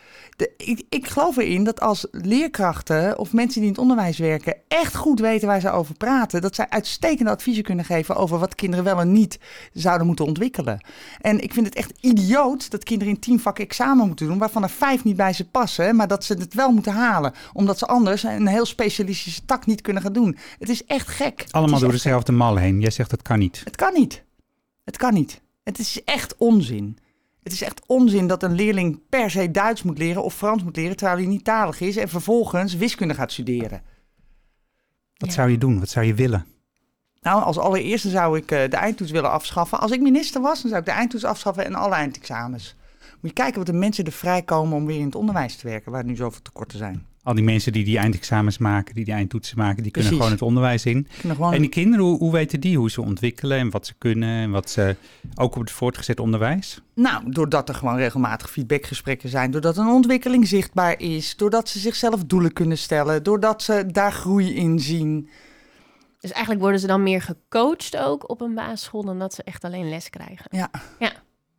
De, 0.42 0.50
ik, 0.56 0.82
ik 0.88 1.08
geloof 1.08 1.37
erin 1.37 1.64
dat 1.64 1.80
als 1.80 2.06
leerkrachten 2.11 3.18
of 3.18 3.32
mensen 3.32 3.61
die 3.61 3.68
in 3.68 3.75
het 3.75 3.82
onderwijs 3.82 4.18
werken 4.18 4.56
echt 4.68 4.94
goed 4.96 5.20
weten 5.20 5.49
waar 5.49 5.61
ze 5.61 5.70
over 5.70 5.94
praten, 5.94 6.40
dat 6.40 6.54
zij 6.54 6.68
uitstekende 6.68 7.30
adviezen 7.30 7.62
kunnen 7.62 7.84
geven 7.84 8.16
over 8.16 8.38
wat 8.38 8.54
kinderen 8.54 8.84
wel 8.84 9.00
en 9.00 9.12
niet 9.12 9.38
zouden 9.72 10.06
moeten 10.06 10.25
ontwikkelen. 10.25 10.84
En 11.20 11.40
ik 11.40 11.52
vind 11.52 11.66
het 11.66 11.75
echt 11.75 11.92
idioot 12.00 12.70
dat 12.70 12.84
kinderen 12.84 13.14
in 13.14 13.20
tien 13.20 13.40
vakken 13.40 13.64
examen 13.64 14.06
moeten 14.06 14.26
doen, 14.26 14.38
waarvan 14.38 14.62
er 14.62 14.70
vijf 14.70 15.04
niet 15.04 15.16
bij 15.16 15.32
ze 15.32 15.49
passen, 15.49 15.96
maar 15.96 16.08
dat 16.08 16.25
ze 16.25 16.34
het 16.34 16.54
wel 16.54 16.72
moeten 16.72 16.92
halen, 16.92 17.32
omdat 17.52 17.78
ze 17.78 17.87
anders 17.87 18.22
een 18.22 18.46
heel 18.46 18.66
specialistische 18.66 19.44
tak 19.44 19.66
niet 19.66 19.81
kunnen 19.81 20.02
gaan 20.02 20.12
doen. 20.12 20.37
Het 20.59 20.68
is 20.68 20.85
echt 20.85 21.09
gek. 21.09 21.40
Het 21.40 21.52
allemaal 21.52 21.81
door 21.81 21.92
dezelfde 21.92 22.33
mal 22.33 22.57
heen. 22.57 22.81
Jij 22.81 22.90
zegt 22.90 23.11
dat 23.11 23.22
kan 23.22 23.38
niet. 23.38 23.61
het 23.64 23.76
kan 23.76 23.92
niet. 23.94 24.24
Het 24.85 24.96
kan 24.96 25.14
niet. 25.14 25.40
Het 25.62 25.78
is 25.78 26.05
echt 26.05 26.37
onzin. 26.37 26.98
Het 27.42 27.52
is 27.52 27.62
echt 27.62 27.83
onzin 27.87 28.26
dat 28.26 28.42
een 28.42 28.52
leerling 28.55 29.00
per 29.09 29.31
se 29.31 29.50
Duits 29.50 29.83
moet 29.83 29.98
leren 29.98 30.22
of 30.22 30.35
Frans 30.35 30.62
moet 30.62 30.76
leren 30.76 30.96
terwijl 30.96 31.18
hij 31.18 31.26
niet 31.26 31.44
talig 31.44 31.81
is 31.81 31.96
en 31.96 32.09
vervolgens 32.09 32.74
wiskunde 32.74 33.14
gaat 33.14 33.33
studeren. 33.33 33.83
Wat 35.16 35.28
Ja. 35.28 35.35
zou 35.35 35.50
je 35.50 35.59
doen? 35.59 35.78
Wat 35.78 35.88
zou 35.88 36.07
je 36.07 36.14
willen? 36.14 36.46
Nou, 37.20 37.42
als 37.42 37.59
allereerste 37.59 38.11
zou 38.11 38.37
ik 38.38 38.50
eh, 38.50 38.70
de 38.70 38.76
eindtoets 38.76 39.11
willen 39.11 39.31
afschaffen. 39.31 39.81
Als 39.81 39.90
ik 39.90 40.00
minister 40.00 40.40
was, 40.40 40.61
dan 40.61 40.68
zou 40.68 40.81
ik 40.81 40.87
de 40.87 40.94
eindtoets 40.94 41.24
afschaffen 41.24 41.64
en 41.64 41.74
alle 41.74 41.94
eindexamens. 41.94 42.76
Moet 43.00 43.31
je 43.31 43.33
kijken 43.33 43.57
wat 43.57 43.66
de 43.66 43.72
mensen 43.72 44.05
er 44.05 44.12
vrijkomen 44.12 44.76
om 44.76 44.87
weer 44.87 44.98
in 44.98 45.05
het 45.05 45.14
onderwijs 45.14 45.57
te 45.57 45.68
werken, 45.68 45.92
waar 45.92 46.05
nu 46.05 46.16
zoveel 46.16 46.42
tekorten 46.42 46.78
zijn. 46.78 47.07
Al 47.24 47.35
die 47.35 47.44
mensen 47.44 47.72
die 47.72 47.85
die 47.85 47.98
eindexamens 47.98 48.58
maken, 48.58 48.94
die 48.94 49.04
die 49.04 49.14
eindtoetsen 49.14 49.58
maken, 49.58 49.82
die 49.82 49.92
kunnen 49.92 50.11
Precies. 50.11 50.26
gewoon 50.26 50.32
het 50.32 50.42
onderwijs 50.48 50.87
in. 50.87 51.08
Gewoon... 51.11 51.52
En 51.52 51.61
die 51.61 51.70
kinderen, 51.70 52.04
hoe, 52.04 52.18
hoe 52.18 52.32
weten 52.32 52.61
die 52.61 52.78
hoe 52.78 52.90
ze 52.90 53.02
ontwikkelen 53.02 53.58
en 53.58 53.70
wat 53.70 53.87
ze 53.87 53.94
kunnen 53.98 54.28
en 54.28 54.50
wat 54.50 54.70
ze 54.70 54.96
ook 55.35 55.54
op 55.54 55.61
het 55.61 55.70
voortgezet 55.70 56.20
onderwijs? 56.20 56.80
Nou, 56.94 57.30
doordat 57.30 57.68
er 57.68 57.74
gewoon 57.74 57.96
regelmatig 57.96 58.50
feedbackgesprekken 58.50 59.28
zijn, 59.28 59.50
doordat 59.50 59.76
een 59.76 59.87
ontwikkeling 59.87 60.48
zichtbaar 60.48 61.00
is, 61.00 61.37
doordat 61.37 61.68
ze 61.68 61.78
zichzelf 61.78 62.24
doelen 62.24 62.52
kunnen 62.52 62.78
stellen, 62.78 63.22
doordat 63.22 63.62
ze 63.62 63.87
daar 63.87 64.12
groei 64.12 64.54
in 64.54 64.78
zien. 64.78 65.28
Dus 66.20 66.30
eigenlijk 66.30 66.62
worden 66.62 66.80
ze 66.80 66.87
dan 66.87 67.02
meer 67.02 67.22
gecoacht 67.22 67.96
ook 67.96 68.30
op 68.30 68.40
een 68.40 68.54
basisschool 68.54 69.04
dan 69.04 69.18
dat 69.18 69.35
ze 69.35 69.42
echt 69.42 69.64
alleen 69.64 69.88
les 69.88 70.11
krijgen. 70.11 70.46
Ja. 70.50 70.70
Ja. 70.98 71.12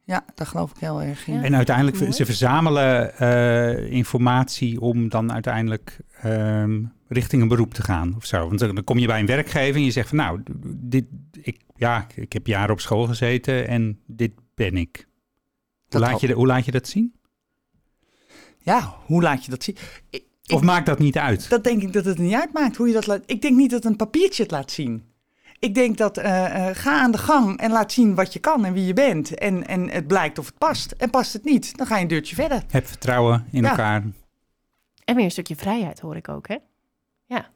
Ja, 0.06 0.26
daar 0.36 0.48
geloof 0.48 0.72
ik 0.72 0.78
heel 0.78 1.02
erg 1.02 1.28
in. 1.28 1.34
Ja. 1.34 1.44
En 1.44 1.56
uiteindelijk, 1.56 2.00
mooi. 2.00 2.12
ze 2.12 2.26
verzamelen 2.26 3.18
eh, 3.18 3.92
informatie 3.92 4.82
om 4.82 5.10
dan 5.10 5.32
uiteindelijk 5.34 6.00
ehm, 6.22 6.84
richting 7.08 7.42
een 7.42 7.48
beroep 7.48 7.74
te 7.74 7.84
gaan 7.84 8.13
of 8.16 8.26
zo. 8.26 8.48
Want 8.48 8.60
dan 8.60 8.84
kom 8.84 8.98
je 9.00 9.08
bij 9.08 9.20
een 9.20 9.26
werkgever 9.26 9.76
en 9.76 9.84
je 9.86 9.92
zegt 9.92 10.10
van 10.10 10.18
nou, 10.18 10.44
dit, 10.66 11.06
ik, 11.42 11.60
ja, 11.76 12.08
ik 12.16 12.34
heb 12.34 12.48
jaren 12.48 12.72
op 12.72 12.80
school 12.80 13.06
gezeten 13.08 13.68
en 13.68 14.00
dit 14.08 14.32
ben 14.56 14.78
ik. 14.78 15.08
Hoe 15.89 16.00
laat, 16.00 16.22
je, 16.22 16.34
hoe 16.34 16.48
laat 16.48 16.66
je 16.66 16.72
dat 16.72 16.88
zien? 16.88 17.13
Ja, 18.58 18.96
hoe 19.06 19.22
laat 19.22 19.46
je 19.46 19.52
dat 19.52 19.63
zien? 19.63 19.76
Ik, 20.10 20.24
ik- 20.46 20.56
Of 20.56 20.62
maakt 20.62 20.86
dat 20.86 21.00
niet 21.00 21.18
uit? 21.18 21.50
dat 21.50 21.63
denk 21.63 21.82
ik 21.82 21.94
dat 21.94 22.06
het 22.06 22.18
niet 22.18 22.34
uitmaakt 22.34 22.76
hoe 22.78 22.88
je 22.88 22.94
dat 22.94 23.08
laat. 23.08 23.24
Ik 23.26 23.42
denk 23.42 23.56
niet 23.58 23.72
dat 23.72 23.86
een 23.86 23.96
papiertje 23.96 24.44
het 24.44 24.52
laat 24.52 24.72
zien. 24.72 25.04
Ik 25.63 25.73
denk 25.76 25.97
dat 25.97 26.17
eh, 26.17 26.67
eh, 26.69 26.76
ga 26.76 26.99
aan 27.02 27.12
de 27.12 27.17
gang 27.17 27.60
en 27.60 27.71
laat 27.71 27.91
zien 27.91 28.15
wat 28.15 28.34
je 28.34 28.39
kan 28.39 28.65
en 28.65 28.73
wie 28.73 28.86
je 28.86 28.93
bent. 28.93 29.34
En, 29.38 29.67
en 29.67 29.89
het 29.89 30.08
blijkt 30.08 30.39
of 30.39 30.45
het 30.45 30.58
past. 30.58 30.91
En 30.91 31.10
past 31.10 31.34
het 31.34 31.43
niet, 31.43 31.78
dan 31.78 31.88
ga 31.88 31.95
je 31.95 32.02
een 32.02 32.08
deurtje 32.08 32.36
verder. 32.36 32.63
Heb 32.69 32.88
vertrouwen 32.88 33.47
in 33.52 33.63
Ja. 33.63 33.69
elkaar. 33.69 34.04
En 35.06 35.15
weer 35.15 35.26
een 35.26 35.32
stukje 35.32 35.56
vrijheid 35.56 35.99
hoor 35.99 36.15
ik 36.15 36.30
ook, 36.30 36.47
hè? 36.47 36.58
Ja. 37.26 37.49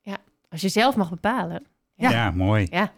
Ja. 0.00 0.16
Als 0.48 0.60
je 0.60 0.68
zelf 0.68 0.96
mag 0.96 1.10
bepalen. 1.10 1.64
Ja, 1.94 2.10
Ja. 2.10 2.30
mooi. 2.30 2.66
Ja. 2.70 2.92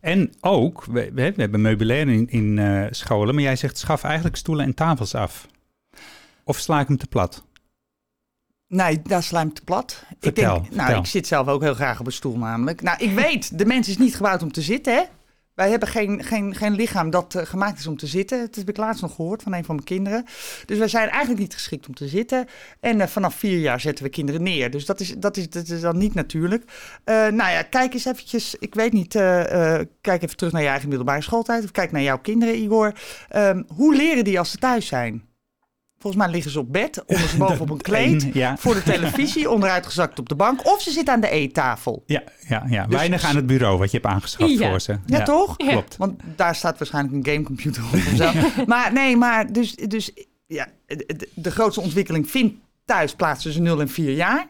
En 0.00 0.32
ook, 0.40 0.84
we, 0.84 0.92
we, 0.92 1.32
we 1.32 1.40
hebben 1.40 1.60
meubilair 1.60 2.08
in, 2.08 2.28
in 2.28 2.58
eh, 2.58 2.86
scholen, 2.90 3.34
maar 3.34 3.44
jij 3.44 3.56
zegt 3.56 3.78
schaf 3.78 4.04
eigenlijk 4.04 4.36
stoelen 4.36 4.64
en 4.64 4.74
tafels 4.74 5.14
af. 5.14 5.46
Of 6.44 6.58
sla 6.58 6.80
ik 6.80 6.88
hem 6.88 6.96
te 6.96 7.06
plat? 7.06 7.44
Nee, 8.68 9.02
daar 9.02 9.22
slijmt 9.22 9.54
te 9.54 9.62
plat. 9.64 10.02
Vertel, 10.20 10.56
ik 10.56 10.62
denk, 10.62 10.74
nou, 10.74 10.82
vertel. 10.82 10.98
ik 10.98 11.06
zit 11.06 11.26
zelf 11.26 11.48
ook 11.48 11.62
heel 11.62 11.74
graag 11.74 12.00
op 12.00 12.06
een 12.06 12.12
stoel 12.12 12.38
namelijk. 12.38 12.82
Nou, 12.82 12.98
ik 12.98 13.12
weet, 13.12 13.58
de 13.58 13.66
mens 13.66 13.88
is 13.88 13.98
niet 13.98 14.16
gebouwd 14.16 14.42
om 14.42 14.52
te 14.52 14.62
zitten, 14.62 14.94
hè? 14.94 15.02
Wij 15.58 15.70
hebben 15.70 15.88
geen, 15.88 16.24
geen, 16.24 16.54
geen 16.54 16.74
lichaam 16.74 17.10
dat 17.10 17.34
eh, 17.34 17.46
gemaakt 17.46 17.78
is 17.78 17.86
om 17.86 17.96
te 17.96 18.06
zitten. 18.06 18.40
Dat 18.40 18.54
heb 18.54 18.68
ik 18.68 18.76
laatst 18.76 19.02
nog 19.02 19.14
gehoord 19.14 19.42
van 19.42 19.54
een 19.54 19.64
van 19.64 19.74
mijn 19.74 19.86
kinderen. 19.86 20.24
Dus 20.66 20.78
wij 20.78 20.88
zijn 20.88 21.08
eigenlijk 21.08 21.40
niet 21.40 21.54
geschikt 21.54 21.88
om 21.88 21.94
te 21.94 22.08
zitten. 22.08 22.46
En 22.80 23.00
eh, 23.00 23.06
vanaf 23.06 23.34
vier 23.34 23.58
jaar 23.58 23.80
zetten 23.80 24.04
we 24.04 24.10
kinderen 24.10 24.42
neer. 24.42 24.70
Dus 24.70 24.86
dat 24.86 25.00
is, 25.00 25.14
dat 25.16 25.36
is, 25.36 25.50
dat 25.50 25.68
is 25.68 25.80
dan 25.80 25.98
niet 25.98 26.14
natuurlijk. 26.14 26.64
Eh, 27.04 27.14
nou 27.14 27.50
ja, 27.50 27.62
kijk 27.62 27.94
eens 27.94 28.04
eventjes. 28.04 28.54
Ik 28.58 28.74
weet 28.74 28.92
niet, 28.92 29.12
kijk 30.00 30.22
even 30.22 30.36
terug 30.36 30.52
naar 30.52 30.62
je 30.62 30.68
eigen 30.68 30.88
middelbare 30.88 31.22
schooltijd. 31.22 31.64
Of 31.64 31.70
kijk 31.70 31.92
naar 31.92 32.02
jouw 32.02 32.18
kinderen, 32.18 32.62
Igor. 32.62 32.92
Ehm, 33.28 33.62
hoe 33.74 33.96
leren 33.96 34.24
die 34.24 34.38
als 34.38 34.50
ze 34.50 34.58
thuis 34.58 34.86
zijn? 34.86 35.27
Volgens 35.98 36.22
mij 36.22 36.32
liggen 36.32 36.50
ze 36.52 36.58
op 36.58 36.72
bed, 36.72 37.04
ondersteboven 37.06 37.60
op 37.60 37.70
een 37.70 37.80
kleed 37.80 38.28
ja. 38.32 38.56
voor 38.56 38.74
de 38.74 38.82
televisie, 38.82 39.50
onderuitgezakt 39.54 40.18
op 40.18 40.28
de 40.28 40.34
bank. 40.34 40.66
Of 40.66 40.82
ze 40.82 40.90
zitten 40.90 41.14
aan 41.14 41.20
de 41.20 41.30
eettafel. 41.30 42.02
Ja, 42.06 42.22
ja, 42.48 42.64
ja. 42.68 42.86
Dus- 42.86 42.96
weinig 42.96 43.24
aan 43.24 43.36
het 43.36 43.46
bureau 43.46 43.78
wat 43.78 43.90
je 43.90 43.96
hebt 43.96 44.12
aangeschaft 44.12 44.52
Ja. 44.58 44.68
voor 44.68 44.80
ze. 44.80 44.98
Ja, 45.06 45.22
toch? 45.22 45.54
Ja. 45.56 45.70
Klopt. 45.70 45.96
Want 45.96 46.20
daar 46.36 46.54
staat 46.54 46.78
waarschijnlijk 46.78 47.14
een 47.14 47.32
gamecomputer 47.32 47.82
op 47.84 47.92
of 47.92 48.12
zo. 48.16 48.32
maar 48.66 48.92
nee, 48.92 49.16
maar 49.16 49.52
dus, 49.52 49.74
dus 49.74 50.12
ja, 50.46 50.66
de, 50.86 51.28
de 51.34 51.50
grootste 51.50 51.80
ontwikkeling 51.80 52.30
vindt 52.30 52.54
thuis 52.84 53.14
plaats 53.14 53.42
tussen 53.42 53.62
0 53.62 53.80
en 53.80 53.88
4 53.88 54.12
jaar. 54.12 54.46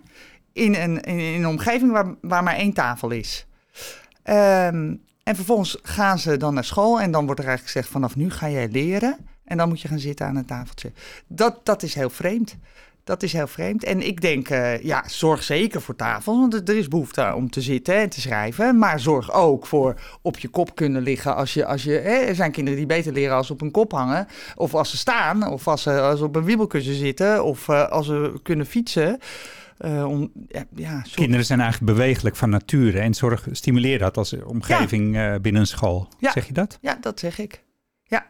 In 0.52 0.74
een, 0.74 1.00
in, 1.00 1.18
in 1.18 1.34
een 1.34 1.46
omgeving 1.46 1.92
waar, 1.92 2.14
waar 2.20 2.42
maar 2.42 2.56
één 2.56 2.72
tafel 2.72 3.10
is. 3.10 3.46
Ehm, 4.22 4.94
En 5.22 5.34
vervolgens 5.36 5.78
gaan 5.82 6.18
ze 6.18 6.36
dan 6.36 6.54
naar 6.54 6.64
school 6.64 7.00
en 7.00 7.10
dan 7.10 7.24
wordt 7.24 7.40
er 7.40 7.46
eigenlijk 7.46 7.74
gezegd 7.74 7.92
vanaf 7.92 8.16
nu 8.16 8.30
ga 8.30 8.50
jij 8.50 8.68
leren. 8.68 9.16
En 9.48 9.56
dan 9.56 9.68
moet 9.68 9.80
je 9.80 9.88
gaan 9.88 9.98
zitten 9.98 10.26
aan 10.26 10.36
een 10.36 10.44
tafeltje. 10.44 10.92
Dat, 11.26 11.60
dat 11.62 11.82
is 11.82 11.94
heel 11.94 12.10
vreemd. 12.10 12.56
Dat 13.04 13.22
is 13.22 13.32
heel 13.32 13.46
vreemd. 13.46 13.84
En 13.84 14.06
ik 14.06 14.20
denk, 14.20 14.50
uh, 14.50 14.82
ja, 14.82 15.04
zorg 15.06 15.42
zeker 15.42 15.82
voor 15.82 15.96
tafels, 15.96 16.38
want 16.38 16.68
er 16.68 16.76
is 16.76 16.88
behoefte 16.88 17.32
om 17.34 17.50
te 17.50 17.60
zitten 17.60 17.94
en 17.94 18.08
te 18.08 18.20
schrijven. 18.20 18.78
Maar 18.78 19.00
zorg 19.00 19.32
ook 19.32 19.66
voor 19.66 20.00
op 20.22 20.38
je 20.38 20.48
kop 20.48 20.74
kunnen 20.74 21.02
liggen 21.02 21.36
als 21.36 21.54
je, 21.54 21.66
als 21.66 21.82
je 21.82 21.90
hè, 21.90 22.14
er 22.14 22.34
zijn 22.34 22.52
kinderen 22.52 22.78
die 22.78 22.88
beter 22.88 23.12
leren 23.12 23.36
als 23.36 23.46
ze 23.46 23.52
op 23.52 23.60
een 23.60 23.70
kop 23.70 23.92
hangen. 23.92 24.26
Of 24.54 24.74
als 24.74 24.90
ze 24.90 24.96
staan, 24.96 25.46
of 25.46 25.68
als 25.68 25.82
ze, 25.82 26.00
als 26.00 26.18
ze 26.18 26.24
op 26.24 26.36
een 26.36 26.44
wiebelkussen 26.44 26.94
zitten, 26.94 27.44
of 27.44 27.68
uh, 27.68 27.88
als 27.88 28.06
ze 28.06 28.40
kunnen 28.42 28.66
fietsen. 28.66 29.18
Uh, 29.78 30.08
om, 30.08 30.32
ja, 30.48 30.64
ja, 30.74 31.02
Kinderen 31.14 31.44
zijn 31.44 31.60
eigenlijk 31.60 31.92
bewegelijk 31.92 32.36
van 32.36 32.50
nature 32.50 33.00
en 33.00 33.14
zorg, 33.14 33.46
stimuleer 33.52 33.98
dat 33.98 34.16
als 34.16 34.42
omgeving 34.42 35.14
ja. 35.14 35.38
binnen 35.38 35.60
een 35.60 35.66
school. 35.66 36.08
Zeg 36.20 36.46
je 36.46 36.52
dat? 36.52 36.78
Ja, 36.80 36.98
dat 37.00 37.18
zeg 37.20 37.38
ik. 37.38 37.62
Ja. 38.02 38.24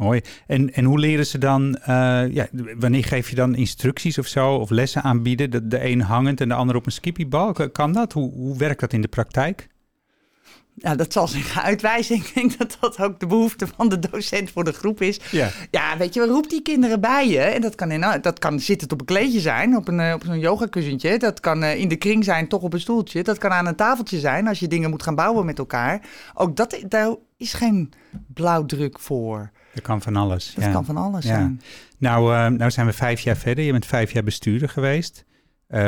Mooi. 0.00 0.20
En, 0.46 0.74
en 0.74 0.84
hoe 0.84 0.98
leren 0.98 1.26
ze 1.26 1.38
dan, 1.38 1.78
uh, 1.80 1.86
ja, 2.32 2.48
wanneer 2.78 3.04
geef 3.04 3.28
je 3.28 3.34
dan 3.34 3.54
instructies 3.54 4.18
of 4.18 4.26
zo, 4.26 4.54
of 4.54 4.70
lessen 4.70 5.02
aanbieden? 5.02 5.50
De, 5.50 5.68
de 5.68 5.84
een 5.84 6.00
hangend 6.00 6.40
en 6.40 6.48
de 6.48 6.54
ander 6.54 6.76
op 6.76 6.86
een 6.86 6.92
skippiebal. 6.92 7.52
Kan 7.72 7.92
dat? 7.92 8.12
Hoe, 8.12 8.32
hoe 8.32 8.58
werkt 8.58 8.80
dat 8.80 8.92
in 8.92 9.00
de 9.00 9.08
praktijk? 9.08 9.68
Ja, 10.74 10.94
dat 10.94 11.12
zal 11.12 11.28
zich 11.28 11.62
uitwijzen. 11.62 12.16
Ik 12.24 12.32
denk 12.34 12.58
dat 12.58 12.76
dat 12.80 13.00
ook 13.00 13.20
de 13.20 13.26
behoefte 13.26 13.66
van 13.76 13.88
de 13.88 13.98
docent 13.98 14.50
voor 14.50 14.64
de 14.64 14.72
groep 14.72 15.00
is. 15.00 15.20
Ja, 15.30 15.50
ja 15.70 15.96
weet 15.96 16.14
je, 16.14 16.26
roep 16.26 16.50
die 16.50 16.62
kinderen 16.62 17.00
bij 17.00 17.28
je. 17.28 17.40
En 17.40 17.60
dat 17.60 17.74
kan, 17.74 17.90
in, 17.90 18.18
dat 18.20 18.38
kan 18.38 18.60
zitten 18.60 18.90
op 18.90 19.00
een 19.00 19.06
kleedje 19.06 19.40
zijn, 19.40 19.76
op, 19.76 19.88
een, 19.88 20.14
op 20.14 20.22
zo'n 20.24 20.38
yogakussentje. 20.38 21.18
Dat 21.18 21.40
kan 21.40 21.64
in 21.64 21.88
de 21.88 21.96
kring 21.96 22.24
zijn, 22.24 22.48
toch 22.48 22.62
op 22.62 22.72
een 22.72 22.80
stoeltje. 22.80 23.22
Dat 23.22 23.38
kan 23.38 23.50
aan 23.50 23.66
een 23.66 23.76
tafeltje 23.76 24.18
zijn, 24.18 24.48
als 24.48 24.58
je 24.60 24.68
dingen 24.68 24.90
moet 24.90 25.02
gaan 25.02 25.14
bouwen 25.14 25.46
met 25.46 25.58
elkaar. 25.58 26.00
Ook 26.34 26.56
dat, 26.56 26.82
daar 26.88 27.14
is 27.36 27.52
geen 27.52 27.92
blauwdruk 28.34 28.98
voor. 28.98 29.50
Dat 29.74 29.82
kan 29.82 30.02
van 30.02 30.16
alles. 30.16 30.54
Dat 30.54 30.64
ja. 30.64 30.72
kan 30.72 30.84
van 30.84 30.96
alles 30.96 31.24
ja. 31.24 31.34
zijn. 31.34 31.60
Nou, 31.98 32.34
uh, 32.34 32.46
nou 32.46 32.70
zijn 32.70 32.86
we 32.86 32.92
vijf 32.92 33.20
jaar 33.20 33.36
verder. 33.36 33.64
Je 33.64 33.72
bent 33.72 33.86
vijf 33.86 34.12
jaar 34.12 34.22
bestuurder 34.22 34.68
geweest. 34.68 35.24
Uh, 35.68 35.78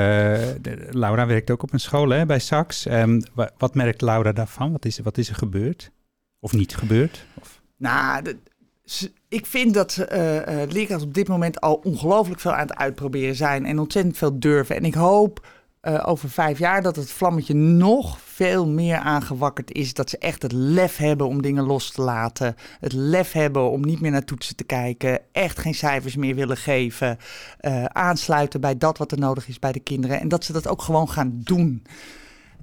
de, 0.60 0.86
Laura 0.90 1.26
werkt 1.26 1.50
ook 1.50 1.62
op 1.62 1.72
een 1.72 1.80
school 1.80 2.08
hè, 2.08 2.26
bij 2.26 2.38
Sax. 2.38 2.86
Um, 2.86 3.22
wat 3.58 3.74
merkt 3.74 4.00
Laura 4.00 4.32
daarvan? 4.32 4.72
Wat 4.72 4.84
is, 4.84 4.98
wat 4.98 5.18
is 5.18 5.28
er 5.28 5.34
gebeurd? 5.34 5.90
Of 6.40 6.52
niet 6.52 6.76
gebeurd? 6.76 7.26
Of? 7.40 7.60
Nou, 7.76 8.22
de, 8.22 8.36
ik 9.28 9.46
vind 9.46 9.74
dat 9.74 9.96
uh, 9.98 10.06
leerkrachten 10.68 11.06
op 11.06 11.14
dit 11.14 11.28
moment 11.28 11.60
al 11.60 11.74
ongelooflijk 11.74 12.40
veel 12.40 12.52
aan 12.52 12.66
het 12.66 12.76
uitproberen 12.76 13.34
zijn. 13.34 13.66
En 13.66 13.78
ontzettend 13.78 14.16
veel 14.16 14.38
durven. 14.38 14.76
En 14.76 14.84
ik 14.84 14.94
hoop 14.94 15.46
uh, 15.82 16.02
over 16.08 16.30
vijf 16.30 16.58
jaar 16.58 16.82
dat 16.82 16.96
het 16.96 17.10
vlammetje 17.10 17.54
nog 17.54 18.20
veel 18.20 18.68
meer 18.68 18.96
aangewakkerd 18.96 19.72
is. 19.72 19.94
Dat 19.94 20.10
ze 20.10 20.18
echt 20.18 20.42
het 20.42 20.52
lef 20.52 20.96
hebben 20.96 21.26
om 21.26 21.42
dingen 21.42 21.64
los 21.64 21.90
te 21.90 22.02
laten. 22.02 22.56
Het 22.80 22.92
lef 22.92 23.32
hebben 23.32 23.70
om 23.70 23.80
niet 23.80 24.00
meer 24.00 24.10
naar 24.10 24.24
toetsen 24.24 24.56
te 24.56 24.64
kijken. 24.64 25.20
Echt 25.32 25.58
geen 25.58 25.74
cijfers 25.74 26.16
meer 26.16 26.34
willen 26.34 26.56
geven. 26.56 27.18
Uh, 27.60 27.84
aansluiten 27.84 28.60
bij 28.60 28.78
dat 28.78 28.98
wat 28.98 29.12
er 29.12 29.18
nodig 29.18 29.48
is 29.48 29.58
bij 29.58 29.72
de 29.72 29.80
kinderen. 29.80 30.20
En 30.20 30.28
dat 30.28 30.44
ze 30.44 30.52
dat 30.52 30.68
ook 30.68 30.82
gewoon 30.82 31.08
gaan 31.08 31.40
doen. 31.44 31.86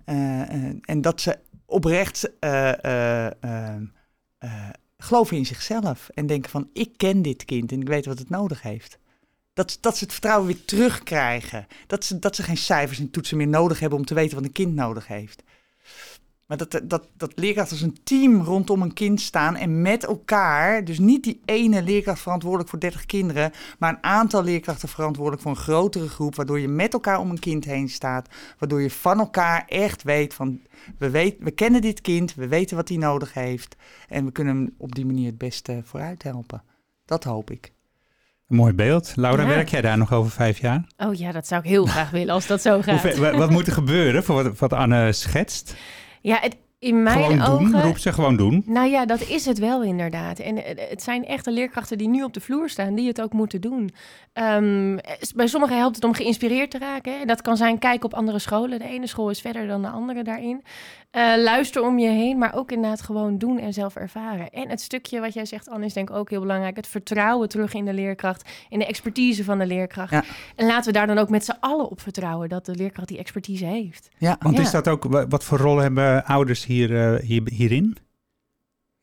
Uh, 0.06 0.42
en 0.82 1.02
dat 1.02 1.22
ze 1.22 1.38
oprecht 1.66 2.32
geloven 4.98 5.38
in 5.38 5.46
zichzelf. 5.46 6.10
En 6.14 6.28
denken 6.28 6.50
van 6.50 6.70
ik 6.74 6.94
ken 6.98 7.22
dit 7.22 7.46
kind 7.46 7.72
en 7.72 7.82
ik 7.82 7.88
weet 7.88 8.06
wat 8.06 8.20
het 8.20 8.30
nodig 8.30 8.62
heeft. 8.62 9.00
Dat, 9.54 9.78
dat 9.82 9.98
ze 9.98 10.04
het 10.04 10.14
vertrouwen 10.14 10.48
weer 10.48 10.66
terugkrijgen. 10.66 11.68
Dat 11.88 12.06
ze, 12.06 12.20
dat 12.20 12.36
ze 12.36 12.44
geen 12.44 12.58
cijfers 12.58 13.00
en 13.00 13.12
toetsen 13.12 13.38
meer 13.38 13.48
nodig 13.48 13.80
hebben 13.80 14.00
om 14.00 14.06
te 14.06 14.14
weten 14.14 14.36
wat 14.36 14.46
een 14.46 14.52
kind 14.52 14.76
nodig 14.76 15.08
heeft. 15.08 15.44
Maar 16.50 16.58
dat, 16.58 16.82
dat, 16.84 17.08
dat 17.18 17.32
leerkrachten 17.36 17.78
als 17.78 17.86
een 17.86 18.04
team 18.04 18.42
rondom 18.42 18.82
een 18.82 18.94
kind 18.94 19.22
staan 19.22 19.56
en 19.56 19.82
met 19.82 20.06
elkaar, 20.06 20.86
dus 20.86 21.00
niet 21.00 21.24
die 21.24 21.42
ene 21.46 21.84
leerkracht 21.84 22.22
verantwoordelijk 22.22 22.70
voor 22.70 22.80
30 22.80 23.06
kinderen, 23.06 23.52
maar 23.80 23.90
een 23.90 24.04
aantal 24.04 24.44
leerkrachten 24.44 24.90
verantwoordelijk 24.90 25.42
voor 25.42 25.52
een 25.52 25.58
grotere 25.58 26.08
groep, 26.08 26.36
waardoor 26.36 26.60
je 26.60 26.68
met 26.68 26.94
elkaar 26.94 27.20
om 27.20 27.30
een 27.30 27.40
kind 27.40 27.66
heen 27.66 27.90
staat, 27.90 28.30
waardoor 28.60 28.82
je 28.82 28.90
van 28.90 29.20
elkaar 29.20 29.66
echt 29.68 30.04
weet 30.04 30.34
van, 30.34 30.62
we, 30.98 31.10
weet, 31.10 31.36
we 31.40 31.52
kennen 31.52 31.82
dit 31.82 32.02
kind, 32.02 32.36
we 32.36 32.48
weten 32.48 32.76
wat 32.76 32.90
hij 32.90 32.98
nodig 32.98 33.34
heeft 33.34 33.76
en 34.08 34.26
we 34.26 34.32
kunnen 34.32 34.56
hem 34.56 34.76
op 34.78 34.96
die 34.96 35.06
manier 35.06 35.26
het 35.26 35.38
beste 35.38 35.82
vooruit 35.84 36.24
helpen. 36.24 36.64
Dat 37.06 37.24
hoop 37.24 37.52
ik. 37.52 37.72
Een 38.50 38.56
mooi 38.56 38.74
beeld. 38.74 39.14
Laura, 39.16 39.42
ja. 39.42 39.48
werk 39.48 39.70
jij 39.70 39.82
daar 39.82 39.98
nog 39.98 40.14
over 40.14 40.32
vijf 40.32 40.60
jaar? 40.60 40.84
Oh 40.98 41.14
ja, 41.14 41.32
dat 41.32 41.48
zou 41.48 41.62
ik 41.62 41.68
heel 41.68 41.86
graag 41.86 42.10
willen 42.10 42.34
als 42.34 42.48
dat 42.48 42.62
zo 42.62 42.82
gaat. 42.82 43.16
Hoe, 43.16 43.38
wat 43.38 43.50
moet 43.50 43.68
er 43.68 43.74
gebeuren 43.74 44.24
voor 44.24 44.44
wat, 44.44 44.58
wat 44.60 44.74
Anne 44.74 45.12
schetst? 45.12 45.76
Ja, 46.22 46.38
het, 46.42 46.58
in 46.80 47.04
mijn 47.04 47.24
gewoon 47.24 47.42
ogen... 47.42 47.72
doen, 47.72 47.82
roep 47.82 47.98
ze 47.98 48.14
gewoon 48.14 48.38
doen. 48.38 48.64
Nou 48.66 48.90
ja, 48.90 49.06
dat 49.06 49.22
is 49.22 49.46
het 49.46 49.60
wel 49.60 49.84
inderdaad. 49.84 50.40
En 50.40 50.58
het 50.90 51.04
zijn 51.04 51.26
echte 51.26 51.52
leerkrachten 51.52 51.98
die 51.98 52.08
nu 52.08 52.24
op 52.24 52.34
de 52.34 52.40
vloer 52.40 52.70
staan, 52.70 52.96
die 52.96 53.08
het 53.08 53.22
ook 53.22 53.34
moeten 53.34 53.62
doen. 53.62 53.92
Um, 54.34 55.00
bij 55.36 55.48
sommigen 55.48 55.78
helpt 55.78 55.96
het 55.96 56.04
om 56.04 56.14
geïnspireerd 56.14 56.72
te 56.72 56.78
raken. 56.78 57.20
Hè? 57.20 57.26
Dat 57.26 57.42
kan 57.42 57.58
zijn 57.58 57.80
kijken 57.80 58.06
op 58.06 58.14
andere 58.14 58.40
scholen. 58.40 58.80
De 58.80 58.90
ene 58.90 59.08
school 59.08 59.30
is 59.30 59.42
verder 59.42 59.68
dan 59.68 59.82
de 59.82 59.90
andere 59.90 60.24
daarin. 60.24 60.64
Uh, 61.12 61.44
luister 61.44 61.84
om 61.84 62.00
je 62.00 62.10
heen, 62.10 62.38
maar 62.38 62.56
ook 62.56 62.72
inderdaad 62.72 63.02
gewoon 63.02 63.38
doen 63.38 63.60
en 63.60 63.74
zelf 63.74 63.96
ervaren. 63.96 64.50
En 64.50 64.70
het 64.70 64.82
stukje 64.82 65.20
wat 65.20 65.34
jij 65.34 65.46
zegt, 65.46 65.70
Anne, 65.70 65.86
is 65.86 65.94
denk 65.94 66.10
ik 66.10 66.16
ook 66.16 66.30
heel 66.30 66.40
belangrijk. 66.40 66.76
Het 66.76 66.88
vertrouwen 66.88 67.50
terug 67.50 67.74
in 67.74 67.86
de 67.86 67.94
leerkracht, 67.94 68.50
in 68.70 68.80
de 68.80 68.86
expertise 68.86 69.44
van 69.44 69.58
de 69.58 69.66
leerkracht. 69.66 70.12
Ja. 70.12 70.24
En 70.56 70.66
laten 70.66 70.86
we 70.86 70.98
daar 70.98 71.08
dan 71.08 71.18
ook 71.18 71.30
met 71.30 71.46
z'n 71.46 71.58
allen 71.60 71.90
op 71.90 72.02
vertrouwen 72.02 72.50
dat 72.50 72.66
de 72.66 72.76
leerkracht 72.76 73.08
die 73.08 73.18
expertise 73.18 73.66
heeft. 73.66 74.10
Ja, 74.18 74.38
want 74.40 74.56
ja. 74.56 74.62
is 74.62 74.72
dat 74.72 74.88
ook, 74.88 75.04
wat 75.30 75.44
voor 75.44 75.58
rol 75.58 75.78
hebben 75.78 76.26
ouders 76.26 76.66
hier, 76.66 76.92
uh, 76.92 77.20
hier, 77.20 77.42
hierin? 77.46 77.98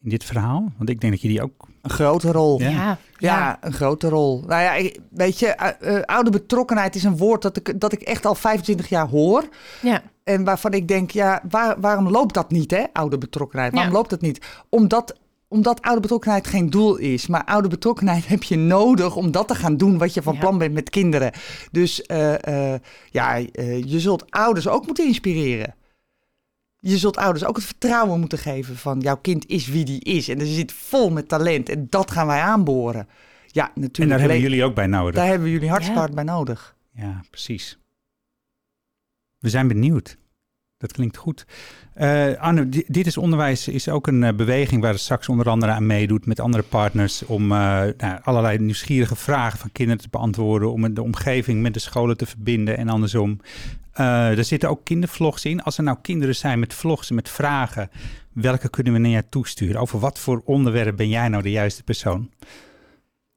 In 0.03 0.11
dit 0.11 0.25
verhaal? 0.25 0.73
Want 0.77 0.89
ik 0.89 1.01
denk 1.01 1.13
dat 1.13 1.23
je 1.23 1.29
die 1.29 1.43
ook... 1.43 1.69
Een 1.83 1.91
grote 1.91 2.33
rol. 2.33 2.61
Ja, 2.61 2.71
ja, 2.71 2.99
ja 3.19 3.57
een 3.61 3.73
grote 3.73 4.09
rol. 4.09 4.43
Nou 4.47 4.63
ja, 4.63 4.91
weet 5.11 5.39
je, 5.39 5.75
uh, 5.81 6.01
oude 6.01 6.31
betrokkenheid 6.31 6.95
is 6.95 7.05
een 7.05 7.17
woord 7.17 7.43
dat 7.43 7.57
ik, 7.57 7.81
dat 7.81 7.93
ik 7.93 8.01
echt 8.01 8.27
al 8.27 8.35
25 8.35 8.89
jaar 8.89 9.09
hoor. 9.09 9.49
Ja. 9.83 10.03
En 10.27 10.45
waarvan 10.45 10.73
ik 10.73 10.89
denk, 10.89 11.11
ja, 11.11 11.43
waar, 11.51 11.81
waarom 11.81 12.09
loopt 12.09 12.35
dat 12.35 12.51
niet, 12.51 12.71
hè? 12.71 12.85
Oude 12.93 13.19
betrokkenheid. 13.19 13.73
Waarom 13.73 13.91
ja. 13.91 13.97
loopt 13.97 14.11
dat 14.11 14.21
niet? 14.21 14.47
Omdat, 14.69 15.19
omdat 15.49 15.83
oude 15.83 16.01
betrokkenheid 16.01 16.47
geen 16.47 16.71
doel 16.71 16.97
is. 16.97 17.27
Maar 17.27 17.45
oude 17.45 17.69
betrokkenheid 17.69 18.29
heb 18.35 18.43
je 18.43 18.57
nodig 18.57 19.17
om 19.17 19.31
dat 19.31 19.49
te 19.49 19.55
gaan 19.55 19.77
doen 19.77 19.99
wat 19.99 20.15
je 20.15 20.23
van 20.23 20.35
ja. 20.35 20.41
plan 20.41 20.59
bent 20.59 20.75
met 20.75 20.91
kinderen. 20.91 21.33
Dus 21.71 22.05
uh, 22.07 22.33
uh, 22.49 22.75
ja, 23.11 23.39
uh, 23.39 23.83
je 23.83 24.01
zult 24.01 24.31
ouders 24.31 24.69
ook 24.69 24.87
moeten 24.87 25.07
inspireren. 25.07 25.75
Je 26.79 26.99
zult 26.99 27.17
ouders 27.17 27.45
ook 27.45 27.57
het 27.57 27.65
vertrouwen 27.65 28.21
moeten 28.21 28.39
geven 28.39 28.77
van 28.77 29.01
jouw 29.01 29.17
kind 29.17 29.47
is 29.47 29.67
wie 29.67 29.85
die 29.85 30.05
is. 30.05 30.29
En 30.29 30.41
er 30.41 30.47
zit 30.47 30.73
vol 30.73 31.11
met 31.11 31.29
talent 31.29 31.69
en 31.69 31.87
dat 31.91 32.11
gaan 32.11 32.27
wij 32.27 32.41
aanboren. 32.41 33.09
Ja, 33.47 33.71
natuurlijk. 33.75 33.99
En 33.99 34.09
daar 34.09 34.19
hebben 34.19 34.41
jullie 34.41 34.65
ook 34.65 34.75
bij 34.75 34.87
nodig. 34.87 35.15
Daar 35.15 35.27
hebben 35.27 35.51
jullie 35.51 35.69
hartstikke 35.69 36.01
hard 36.01 36.15
bij 36.15 36.25
nodig. 36.25 36.77
Ja, 36.93 37.21
precies. 37.31 37.79
We 39.39 39.49
zijn 39.49 39.69
benieuwd. 39.69 40.19
Dat 40.79 40.93
klinkt 40.93 41.17
goed. 41.17 41.47
Uh, 41.97 42.61
dit 42.87 43.07
is 43.07 43.17
onderwijs 43.17 43.69
is 43.69 43.89
ook 43.89 44.07
een 44.07 44.23
uh, 44.23 44.33
beweging 44.33 44.83
waar 44.83 44.93
de 44.93 44.99
straks 44.99 45.29
onder 45.29 45.49
andere 45.49 45.73
aan 45.73 45.87
meedoet 45.87 46.27
met 46.27 46.41
andere 46.41 46.63
partners 46.63 47.23
om 47.23 47.43
uh, 47.43 47.49
nou, 47.97 48.19
allerlei 48.23 48.59
nieuwsgierige 48.59 49.17
vragen 49.17 49.59
van 49.59 49.73
kinderen 49.73 50.03
te 50.03 50.09
beantwoorden, 50.11 50.73
om 50.73 50.95
de 50.95 51.03
omgeving 51.03 51.63
met 51.63 51.75
de 51.75 51.81
scholen 51.81 52.17
te 52.17 52.27
verbinden 52.27 52.77
en 52.77 52.89
andersom. 52.89 53.41
er 53.93 54.45
zitten 54.45 54.69
ook 54.69 54.85
kindervlogs 54.85 55.45
in. 55.45 55.63
Als 55.63 55.79
er 55.79 55.85
nou 55.85 55.99
kinderen 56.03 56.35
zijn 56.35 56.59
met 56.59 56.75
vlogs 56.75 57.11
met 57.11 57.29
vragen, 57.29 57.91
welke 58.33 58.69
kunnen 58.69 58.93
we 58.93 58.99
naar 58.99 59.11
jou 59.11 59.25
toesturen? 59.29 59.81
Over 59.81 59.99
wat 59.99 60.19
voor 60.19 60.43
onderwerp 60.45 60.97
ben 60.97 61.09
jij 61.09 61.29
nou 61.29 61.43
de 61.43 61.51
juiste 61.51 61.83
persoon? 61.83 62.31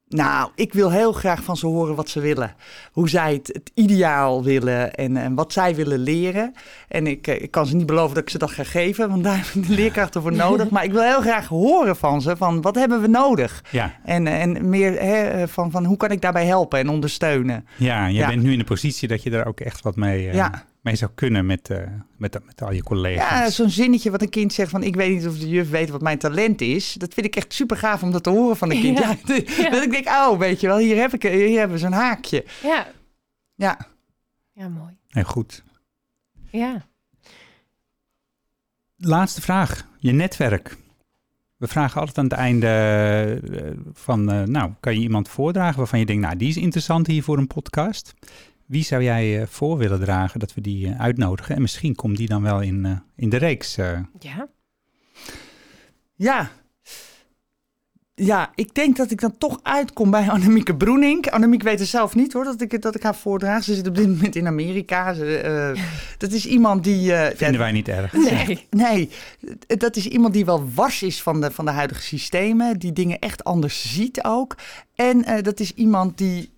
Nou, 0.10 0.50
ik 0.56 0.74
wil 0.74 0.92
heel 0.92 1.12
graag 1.12 1.44
van 1.44 1.58
ze 1.58 1.68
horen 1.68 1.96
wat 1.96 2.10
ze 2.10 2.20
willen. 2.20 2.56
Hoe 2.92 3.10
zij 3.10 3.34
het, 3.34 3.48
het 3.48 3.72
ideaal 3.74 4.44
willen 4.44 4.96
en, 4.96 5.18
en, 5.18 5.36
wat 5.36 5.54
zij 5.54 5.76
willen 5.76 6.00
leren. 6.00 6.54
En 6.88 7.08
ik, 7.08 7.28
ik, 7.28 7.52
kan 7.52 7.66
ze 7.66 7.76
niet 7.76 7.86
beloven 7.86 8.14
dat 8.14 8.24
ik 8.24 8.30
ze 8.30 8.38
dat 8.38 8.52
ga 8.52 8.64
geven, 8.64 9.10
want 9.10 9.24
daar 9.24 9.36
hebben 9.44 9.68
de 9.68 9.76
leerkrachten 9.76 10.22
voor 10.22 10.34
nodig. 10.34 10.70
Maar 10.70 10.84
ik 10.84 10.92
wil 10.92 11.02
heel 11.02 11.22
graag 11.22 11.48
horen 11.48 11.96
van 11.96 12.22
ze, 12.22 12.38
van 12.38 12.62
wat 12.62 12.76
hebben 12.76 13.02
we 13.02 13.08
nodig? 13.08 13.64
Ja. 13.72 13.94
En, 14.06 14.28
en 14.28 14.70
meer 14.70 15.02
hè, 15.02 15.48
van, 15.48 15.72
van 15.72 15.86
hoe 15.86 15.98
kan 15.98 16.12
ik 16.12 16.22
daarbij 16.22 16.46
helpen 16.46 16.80
en 16.80 16.90
ondersteunen? 16.90 17.68
Ja, 17.76 18.08
je 18.08 18.14
ja. 18.14 18.28
bent 18.28 18.44
nu 18.44 18.52
in 18.52 18.60
de 18.60 18.64
positie 18.64 19.08
dat 19.08 19.24
je 19.24 19.30
daar 19.30 19.48
ook 19.48 19.60
echt 19.60 19.82
wat 19.82 19.96
mee... 19.96 20.26
Uh... 20.26 20.34
Ja 20.34 20.68
mee 20.82 20.96
zou 20.96 21.12
kunnen 21.16 21.46
met, 21.46 21.70
uh, 21.70 21.78
met, 22.18 22.40
met 22.46 22.62
al 22.62 22.72
je 22.72 22.84
collega's. 22.84 23.30
Ja, 23.30 23.50
zo'n 23.50 23.70
zinnetje 23.70 24.12
wat 24.12 24.22
een 24.22 24.30
kind 24.30 24.54
zegt 24.54 24.70
van... 24.70 24.84
ik 24.84 24.96
weet 24.96 25.16
niet 25.16 25.28
of 25.28 25.38
de 25.38 25.50
juf 25.50 25.70
weet 25.70 25.90
wat 25.90 26.02
mijn 26.02 26.18
talent 26.18 26.62
is. 26.62 26.94
Dat 26.94 27.14
vind 27.14 27.26
ik 27.26 27.36
echt 27.36 27.54
super 27.54 27.78
gaaf 27.78 28.04
om 28.04 28.12
dat 28.12 28.24
te 28.24 28.30
horen 28.30 28.58
van 28.58 28.72
een 28.72 28.82
kind. 28.82 28.98
Ja. 28.98 29.16
Ja, 29.26 29.42
ja. 29.58 29.70
Dat 29.70 29.84
ik 29.84 29.92
denk, 29.92 30.08
oh, 30.08 30.38
weet 30.38 30.60
je 30.60 30.68
wel, 30.68 30.78
hier, 30.78 30.98
heb 30.98 31.14
ik, 31.14 31.24
hier 31.24 31.60
hebben 31.60 31.78
we 31.78 31.84
zo'n 31.84 31.92
haakje. 31.92 32.46
Ja. 32.64 32.88
Ja. 33.56 33.78
Ja, 34.54 34.68
mooi. 34.68 34.98
En 35.10 35.26
goed. 35.26 35.64
Ja. 36.52 36.88
Laatste 38.96 39.42
vraag. 39.42 39.88
Je 39.98 40.12
netwerk. 40.12 40.78
We 41.58 41.68
vragen 41.68 42.00
altijd 42.00 42.18
aan 42.18 42.24
het 42.24 42.34
einde 42.34 43.84
van... 43.94 44.34
Uh, 44.34 44.44
nou, 44.44 44.72
kan 44.80 44.94
je 44.94 45.00
iemand 45.00 45.30
voordragen 45.30 45.78
waarvan 45.78 46.00
je 46.00 46.06
denkt... 46.06 46.22
nou, 46.22 46.36
die 46.38 46.50
is 46.50 46.58
interessant 46.58 47.08
hier 47.08 47.24
voor 47.24 47.38
een 47.38 47.48
podcast... 47.48 48.14
Wie 48.70 48.84
zou 48.84 49.04
jij 49.04 49.40
uh, 49.40 49.46
voor 49.48 49.78
willen 49.78 50.00
dragen 50.00 50.40
dat 50.40 50.54
we 50.54 50.62
die 50.62 50.88
uh, 50.88 51.00
uitnodigen? 51.02 51.56
En 51.56 51.62
misschien 51.62 51.96
komt 51.96 52.18
die 52.18 52.28
dan 52.28 52.42
wel 52.42 52.62
in, 52.62 52.86
uh, 52.86 52.92
in 53.16 53.30
de 53.30 53.38
reeks. 53.38 53.76
Ja. 53.76 54.48
Ja. 56.16 56.50
Ja, 58.16 58.52
ik 58.56 58.74
denk 58.74 58.98
dat 58.98 59.12
ik 59.12 59.22
dan 59.22 59.38
toch 59.38 59.60
uitkom 59.64 60.12
bij 60.12 60.30
Annemieke 60.30 60.76
Broenink. 60.76 61.28
Annemiek 61.28 61.64
weet 61.64 61.80
het 61.80 61.88
zelf 61.88 62.16
niet 62.16 62.34
hoor, 62.34 62.44
dat 62.44 62.62
ik, 62.62 62.82
dat 62.82 62.96
ik 62.96 63.04
haar 63.04 63.16
voordraag. 63.16 63.64
Ze 63.64 63.76
zit 63.76 63.88
op 63.88 63.96
dit 63.96 64.08
moment 64.08 64.36
in 64.36 64.48
Amerika. 64.48 65.14
Ze, 65.14 65.38
eh, 65.38 65.84
dat 66.18 66.32
is 66.32 66.46
iemand 66.46 66.84
die... 66.84 67.14
eh, 67.14 67.38
Vinden 67.38 67.60
wij 67.60 67.72
niet 67.72 67.88
erg. 67.88 68.14
Nee. 68.14 68.68
Nee, 68.70 69.10
dat 69.68 69.96
is 69.96 70.08
iemand 70.08 70.34
die 70.34 70.46
wel 70.46 70.70
wars 70.74 71.04
is 71.04 71.22
van 71.22 71.42
de, 71.42 71.52
van 71.52 71.66
de 71.66 71.72
huidige 71.72 72.02
systemen. 72.02 72.80
Die 72.80 72.94
dingen 72.94 73.20
echt 73.20 73.44
anders 73.44 73.94
ziet 73.94 74.24
ook. 74.24 74.58
En 74.96 75.24
eh, 75.26 75.44
dat 75.44 75.60
is 75.60 75.74
iemand 75.74 76.18
die... 76.18 76.52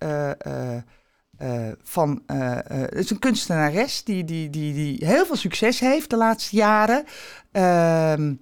eh, 1.42 1.50
eh, 1.60 1.68
eh, 1.68 1.72
van, 1.82 2.22
eh, 2.26 2.50
eh, 2.58 2.62
het 2.68 2.94
is 2.94 3.10
een 3.10 3.18
kunstenares 3.18 4.04
die, 4.04 4.24
die, 4.24 4.50
die, 4.50 4.74
die 4.74 5.06
heel 5.06 5.26
veel 5.26 5.36
succes 5.36 5.80
heeft 5.80 6.10
de 6.10 6.16
laatste 6.16 6.56
jaren. 6.56 7.04
Ehm, 7.52 8.34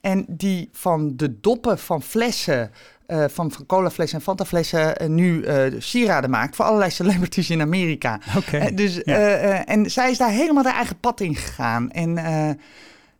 en 0.00 0.24
die 0.28 0.68
van 0.72 1.16
de 1.16 1.40
doppen 1.40 1.78
van 1.78 2.02
flessen, 2.02 2.70
eh, 3.06 3.24
van, 3.28 3.50
van 3.50 3.66
colaflessen 3.66 4.18
en 4.18 4.24
fantaflessen, 4.24 4.96
eh, 4.96 5.08
nu 5.08 5.42
eh, 5.44 5.72
sieraden 5.80 6.30
maakt 6.30 6.56
voor 6.56 6.64
allerlei 6.64 6.90
celebrities 6.90 7.50
in 7.50 7.60
Amerika. 7.60 8.20
Oké. 8.36 8.56
Eh, 8.56 8.76
dus, 8.76 8.94
Ja. 8.94 9.02
eh, 9.16 9.50
eh, 9.58 9.62
en 9.66 9.90
zij 9.90 10.10
is 10.10 10.18
daar 10.18 10.30
helemaal 10.30 10.64
haar 10.64 10.74
eigen 10.74 10.98
pad 11.00 11.20
in 11.20 11.34
gegaan. 11.36 11.90
En 11.90 12.18
eh, 12.18 12.48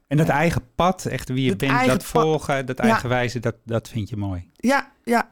En 0.06 0.16
dat 0.18 0.28
eigen 0.28 0.62
pad, 0.74 1.04
echt 1.04 1.28
wie 1.28 1.44
je 1.44 1.56
bent, 1.56 1.72
dat 1.86 1.86
pad. 1.96 2.04
volgen, 2.04 2.66
dat 2.66 2.78
Ja. 2.78 2.84
eigen 2.84 3.08
wijze, 3.08 3.40
dat, 3.40 3.54
dat 3.64 3.88
vind 3.88 4.08
je 4.08 4.16
mooi. 4.16 4.50
ja, 4.56 4.90
ja, 5.04 5.30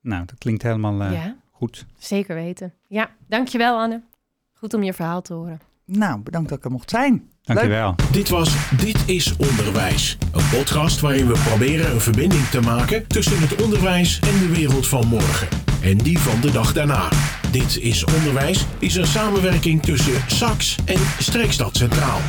Nou, 0.00 0.24
dat 0.24 0.38
klinkt 0.38 0.62
helemaal 0.62 1.00
eh, 1.02 1.12
Ja, 1.12 1.36
goed. 1.60 1.86
zeker 1.98 2.34
weten. 2.34 2.74
Ja, 2.88 3.10
dankjewel 3.28 3.78
Anne. 3.78 4.02
Goed 4.52 4.74
om 4.74 4.82
je 4.82 4.92
verhaal 4.92 5.22
te 5.22 5.34
horen. 5.34 5.60
nou 5.84 6.20
bedankt 6.20 6.48
dat 6.48 6.58
ik 6.58 6.64
er 6.64 6.70
mocht 6.70 6.90
zijn. 6.90 7.30
Dankjewel. 7.42 7.94
Dit 8.12 8.28
was 8.28 8.70
Dit 8.76 9.08
is 9.08 9.36
Onderwijs. 9.36 10.18
Een 10.32 10.48
podcast 10.58 11.00
waarin 11.00 11.26
we 11.26 11.42
proberen 11.48 11.92
een 11.92 12.00
verbinding 12.00 12.44
te 12.44 12.60
maken 12.60 13.06
tussen 13.06 13.40
het 13.40 13.62
onderwijs 13.62 14.18
en 14.18 14.38
de 14.38 14.48
wereld 14.54 14.86
van 14.86 15.06
morgen. 15.06 15.48
En 15.82 15.98
die 15.98 16.18
van 16.18 16.40
de 16.40 16.50
dag 16.50 16.72
daarna. 16.72 17.08
Dit 17.52 17.78
is 17.80 18.04
Onderwijs 18.04 18.66
is 18.78 18.94
een 18.94 19.06
samenwerking 19.06 19.82
tussen 19.82 20.22
SAX 20.26 20.76
en 20.84 21.00
Streekstad 21.18 21.76
Centraal. 21.76 22.20